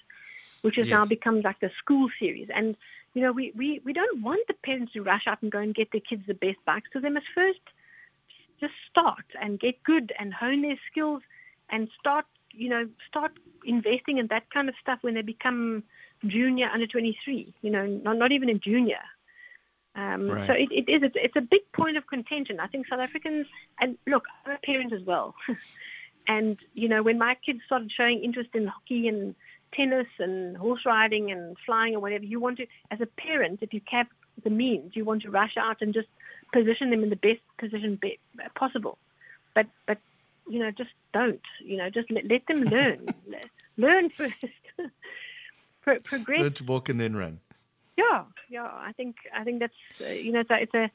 which 0.62 0.76
has 0.76 0.88
now 0.88 1.04
become 1.04 1.40
like 1.42 1.60
the 1.60 1.70
school 1.78 2.08
series. 2.18 2.48
And 2.54 2.76
you 3.14 3.22
know, 3.22 3.32
we 3.32 3.52
we 3.56 3.80
we 3.84 3.92
don't 3.92 4.22
want 4.22 4.46
the 4.48 4.54
parents 4.54 4.92
to 4.94 5.02
rush 5.02 5.26
out 5.26 5.42
and 5.42 5.52
go 5.52 5.58
and 5.58 5.74
get 5.74 5.92
their 5.92 6.00
kids 6.00 6.22
the 6.26 6.34
best 6.34 6.58
bikes 6.64 6.88
because 6.88 7.02
they 7.02 7.10
must 7.10 7.26
first 7.34 7.60
just 8.60 8.74
start 8.90 9.24
and 9.40 9.58
get 9.58 9.82
good 9.82 10.12
and 10.18 10.32
hone 10.32 10.62
their 10.62 10.78
skills 10.90 11.22
and 11.70 11.88
start 11.98 12.24
you 12.52 12.68
know 12.68 12.88
start 13.08 13.32
investing 13.64 14.18
in 14.18 14.28
that 14.28 14.48
kind 14.50 14.68
of 14.68 14.74
stuff 14.80 14.98
when 15.02 15.14
they 15.14 15.22
become 15.22 15.82
junior 16.26 16.68
under 16.72 16.86
23 16.86 17.52
you 17.62 17.70
know 17.70 17.86
not, 17.86 18.16
not 18.16 18.30
even 18.30 18.48
a 18.48 18.54
junior 18.54 19.00
um, 19.94 20.30
Right. 20.30 20.46
so 20.46 20.52
it, 20.54 20.70
it 20.72 20.88
is 20.88 21.02
it's, 21.02 21.16
it's 21.16 21.36
a 21.36 21.40
big 21.40 21.62
point 21.72 21.96
of 21.96 22.06
contention. 22.06 22.60
I 22.60 22.66
think 22.66 22.86
south 22.88 23.00
africans 23.00 23.46
and 23.80 23.98
look 24.06 24.24
i'm 24.46 24.52
a 24.52 24.58
parent 24.58 24.92
as 24.92 25.02
well. 25.02 25.34
And 26.28 26.56
you 26.74 26.88
know 26.88 27.02
when 27.02 27.18
my 27.18 27.36
kids 27.44 27.60
started 27.66 27.90
showing 27.90 28.22
interest 28.22 28.50
in 28.54 28.68
hockey 28.68 29.08
and 29.08 29.34
tennis 29.74 30.06
and 30.18 30.56
horse 30.56 30.82
riding 30.86 31.32
and 31.32 31.56
flying 31.66 31.96
or 31.96 32.00
whatever 32.00 32.24
you 32.24 32.38
want 32.38 32.58
to 32.58 32.66
as 32.92 33.00
a 33.00 33.06
parent 33.06 33.58
if 33.60 33.74
you 33.74 33.80
have 33.90 34.06
the 34.44 34.50
means 34.50 34.94
you 34.94 35.04
want 35.04 35.22
to 35.22 35.30
rush 35.30 35.56
out 35.56 35.78
and 35.80 35.92
just 35.92 36.08
position 36.52 36.90
them 36.90 37.02
in 37.02 37.10
the 37.10 37.16
best 37.16 37.40
position 37.58 37.98
be, 38.00 38.18
possible. 38.54 38.98
But 39.54 39.66
but 39.86 39.98
you 40.48 40.60
know 40.60 40.70
just 40.70 40.90
don't 41.12 41.40
you 41.64 41.76
know 41.76 41.90
just 41.90 42.10
let, 42.10 42.24
let 42.26 42.46
them 42.46 42.62
learn. 42.76 43.14
Learn 43.76 44.10
first. 44.10 44.34
Pro- 45.82 45.98
progress. 45.98 46.52
To 46.54 46.64
walk 46.64 46.88
and 46.88 47.00
then 47.00 47.16
run 47.16 47.40
yeah 47.96 48.24
yeah. 48.48 48.68
I 48.72 48.92
think 48.92 49.16
i 49.34 49.44
think 49.44 49.60
that's 49.60 49.74
uh, 50.00 50.06
you 50.06 50.32
know 50.32 50.40
it's 50.40 50.50
a, 50.50 50.62
it's 50.62 50.74
a 50.74 50.90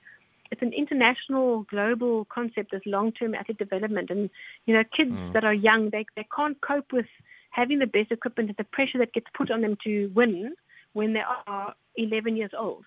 it's 0.51 0.61
an 0.61 0.73
international 0.73 1.63
global 1.63 2.25
concept 2.25 2.71
this 2.71 2.81
long-term 2.85 3.35
athlete 3.35 3.57
development. 3.57 4.09
And 4.09 4.29
you 4.65 4.73
know 4.73 4.83
kids 4.95 5.15
that 5.33 5.43
are 5.43 5.53
young 5.53 5.89
they, 5.89 6.05
they 6.15 6.27
can't 6.35 6.59
cope 6.61 6.91
with 6.93 7.07
having 7.49 7.79
the 7.79 7.87
best 7.87 8.11
equipment 8.11 8.49
and 8.49 8.57
the 8.57 8.63
pressure 8.63 8.97
that 8.99 9.13
gets 9.13 9.27
put 9.33 9.51
on 9.51 9.61
them 9.61 9.77
to 9.83 10.11
win 10.13 10.53
when 10.93 11.13
they 11.13 11.23
are 11.47 11.73
11 11.95 12.37
years 12.37 12.51
old. 12.57 12.85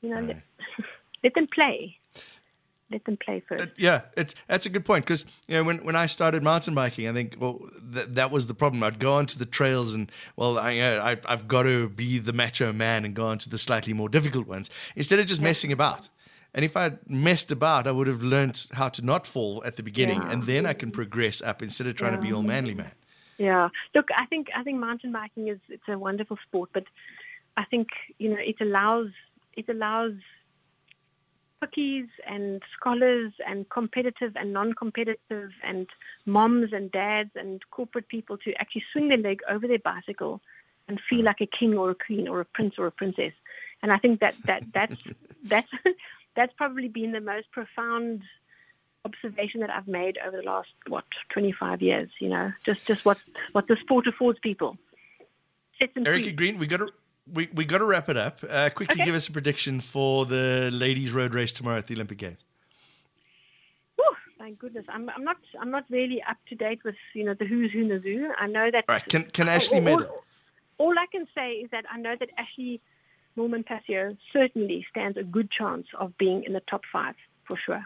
You 0.00 0.10
know 0.10 0.20
let, 0.20 0.42
let 1.24 1.34
them 1.34 1.46
play 1.46 1.99
let 2.90 3.04
them 3.04 3.16
play 3.16 3.40
first 3.48 3.62
Uh, 3.62 3.66
yeah, 3.76 4.02
it's 4.16 4.34
that's 4.46 4.66
a 4.66 4.70
good 4.70 4.84
point 4.84 5.04
because 5.04 5.24
you 5.48 5.54
know 5.56 5.64
when, 5.64 5.78
when 5.84 5.96
I 5.96 6.06
started 6.06 6.42
mountain 6.42 6.74
biking, 6.74 7.08
I 7.08 7.12
think 7.12 7.36
well 7.38 7.60
th- 7.94 8.06
that 8.10 8.30
was 8.30 8.46
the 8.46 8.54
problem. 8.54 8.82
I'd 8.82 8.98
go 8.98 9.12
onto 9.12 9.38
the 9.38 9.46
trails 9.46 9.94
and 9.94 10.10
well 10.36 10.58
I, 10.58 10.70
you 10.72 10.80
know, 10.82 11.00
I 11.00 11.16
I've 11.26 11.46
got 11.48 11.62
to 11.64 11.88
be 11.88 12.18
the 12.18 12.32
macho 12.32 12.72
man 12.72 13.04
and 13.04 13.14
go 13.14 13.26
onto 13.26 13.48
the 13.50 13.58
slightly 13.58 13.92
more 13.92 14.08
difficult 14.08 14.46
ones 14.46 14.70
instead 14.96 15.18
of 15.18 15.26
just 15.26 15.40
messing 15.40 15.72
about. 15.72 16.08
And 16.52 16.64
if 16.64 16.76
I'd 16.76 16.98
messed 17.08 17.52
about, 17.52 17.86
I 17.86 17.92
would 17.92 18.08
have 18.08 18.24
learned 18.24 18.66
how 18.72 18.88
to 18.88 19.02
not 19.04 19.24
fall 19.24 19.62
at 19.64 19.76
the 19.76 19.84
beginning, 19.84 20.20
Yeah. 20.20 20.32
and 20.32 20.46
then 20.46 20.66
I 20.66 20.72
can 20.72 20.90
progress 20.90 21.40
up 21.40 21.62
instead 21.62 21.86
of 21.86 21.94
trying 21.94 22.16
to 22.16 22.20
be 22.20 22.32
all 22.32 22.42
manly 22.42 22.74
man. 22.74 22.90
Yeah. 23.38 23.68
Look, 23.94 24.08
I 24.16 24.26
think 24.26 24.48
I 24.56 24.64
think 24.64 24.80
mountain 24.80 25.12
biking 25.12 25.46
is 25.48 25.58
it's 25.68 25.88
a 25.88 25.96
wonderful 25.96 26.38
sport, 26.48 26.70
but 26.72 26.84
I 27.56 27.64
think 27.64 27.88
you 28.18 28.30
know 28.30 28.36
it 28.52 28.56
allows 28.60 29.10
it 29.56 29.68
allows 29.68 30.14
cookies 31.60 32.06
and 32.26 32.62
scholars 32.76 33.32
and 33.46 33.68
competitive 33.68 34.32
and 34.36 34.52
non-competitive 34.52 35.50
and 35.62 35.86
moms 36.26 36.72
and 36.72 36.90
dads 36.90 37.30
and 37.34 37.62
corporate 37.70 38.08
people 38.08 38.38
to 38.38 38.52
actually 38.54 38.84
swing 38.92 39.08
their 39.08 39.18
leg 39.18 39.40
over 39.48 39.66
their 39.68 39.78
bicycle 39.78 40.40
and 40.88 41.00
feel 41.08 41.24
like 41.24 41.40
a 41.40 41.46
king 41.46 41.76
or 41.76 41.90
a 41.90 41.94
queen 41.94 42.26
or 42.26 42.40
a 42.40 42.44
prince 42.44 42.74
or 42.78 42.86
a 42.86 42.90
princess. 42.90 43.32
And 43.82 43.92
I 43.92 43.98
think 43.98 44.20
that 44.20 44.34
that 44.44 44.64
that's 44.72 44.96
that's 45.44 45.70
that's 46.34 46.52
probably 46.54 46.88
been 46.88 47.12
the 47.12 47.20
most 47.20 47.50
profound 47.52 48.22
observation 49.04 49.60
that 49.60 49.70
I've 49.70 49.88
made 49.88 50.18
over 50.26 50.36
the 50.36 50.42
last 50.42 50.68
what 50.86 51.04
25 51.30 51.82
years. 51.82 52.10
You 52.18 52.28
know, 52.30 52.52
just 52.64 52.86
just 52.86 53.04
what 53.04 53.18
what 53.52 53.68
the 53.68 53.76
sport 53.76 54.06
affords 54.06 54.38
people. 54.38 54.76
Erica. 55.80 56.32
Green, 56.32 56.58
we 56.58 56.66
got 56.66 56.78
to 56.78 56.88
we, 57.32 57.48
we 57.54 57.64
got 57.64 57.78
to 57.78 57.84
wrap 57.84 58.08
it 58.08 58.16
up. 58.16 58.40
Uh, 58.48 58.70
quickly, 58.70 58.94
Okay. 58.96 59.04
give 59.04 59.14
us 59.14 59.28
a 59.28 59.32
prediction 59.32 59.80
for 59.80 60.26
the 60.26 60.70
ladies' 60.72 61.12
road 61.12 61.34
race 61.34 61.52
tomorrow 61.52 61.78
at 61.78 61.86
the 61.86 61.94
Olympic 61.94 62.18
Games. 62.18 62.44
Whew, 63.96 64.14
thank 64.38 64.58
goodness. 64.58 64.84
I'm 64.88 65.08
I'm 65.10 65.24
not 65.24 65.36
I'm 65.60 65.70
not 65.70 65.84
really 65.90 66.22
up 66.28 66.36
to 66.48 66.54
date 66.54 66.80
with 66.84 66.96
you 67.14 67.24
know 67.24 67.34
the 67.34 67.44
who's 67.44 67.72
who 67.72 67.80
in 67.82 67.88
the 67.88 68.00
zoo. 68.00 68.30
I 68.38 68.46
know 68.46 68.70
that. 68.70 68.84
All 68.88 68.94
right, 68.96 69.06
can 69.06 69.24
can 69.24 69.46
Ashleigh 69.46 69.76
all, 69.76 69.80
medal? 69.82 70.06
all, 70.78 70.86
all 70.88 70.94
I 70.98 71.06
can 71.12 71.26
say 71.34 71.52
is 71.52 71.70
that 71.70 71.84
I 71.90 71.98
know 71.98 72.14
that 72.18 72.28
Ashleigh 72.38 72.80
Moolman 73.36 73.64
Pasio 73.64 74.16
certainly 74.32 74.84
stands 74.90 75.16
a 75.16 75.22
good 75.22 75.50
chance 75.50 75.86
of 75.98 76.16
being 76.18 76.42
in 76.44 76.52
the 76.52 76.60
top 76.68 76.82
five 76.92 77.14
for 77.46 77.56
sure. 77.56 77.84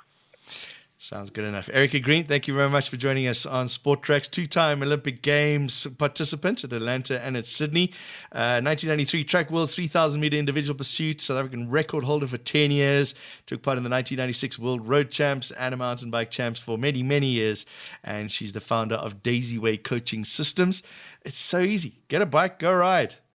Sounds 1.04 1.28
good 1.28 1.44
enough. 1.44 1.68
Erica 1.70 2.00
Green, 2.00 2.24
thank 2.24 2.48
you 2.48 2.54
very 2.54 2.70
much 2.70 2.88
for 2.88 2.96
joining 2.96 3.28
us 3.28 3.44
on 3.44 3.68
Sport 3.68 4.00
Tracks, 4.00 4.26
two 4.26 4.46
time 4.46 4.82
Olympic 4.82 5.20
Games 5.20 5.86
participant 5.98 6.64
at 6.64 6.72
Atlanta 6.72 7.22
and 7.22 7.36
at 7.36 7.44
Sydney. 7.44 7.92
Uh, 8.32 8.64
1993 8.64 9.22
Track 9.24 9.50
World's 9.50 9.74
3,000 9.74 10.18
meter 10.18 10.38
individual 10.38 10.74
pursuit, 10.74 11.20
South 11.20 11.36
African 11.36 11.68
record 11.68 12.04
holder 12.04 12.26
for 12.26 12.38
10 12.38 12.70
years. 12.70 13.14
Took 13.44 13.60
part 13.60 13.76
in 13.76 13.84
the 13.84 13.90
1996 13.90 14.58
World 14.58 14.88
Road 14.88 15.10
Champs 15.10 15.50
and 15.50 15.74
a 15.74 15.76
mountain 15.76 16.10
bike 16.10 16.30
champs 16.30 16.58
for 16.58 16.78
many, 16.78 17.02
many 17.02 17.26
years. 17.26 17.66
And 18.02 18.32
she's 18.32 18.54
the 18.54 18.62
founder 18.62 18.94
of 18.94 19.22
Daisyway 19.22 19.84
Coaching 19.84 20.24
Systems. 20.24 20.82
It's 21.20 21.36
so 21.36 21.60
easy. 21.60 21.98
Get 22.08 22.22
a 22.22 22.26
bike, 22.26 22.58
go 22.58 22.74
ride. 22.74 23.16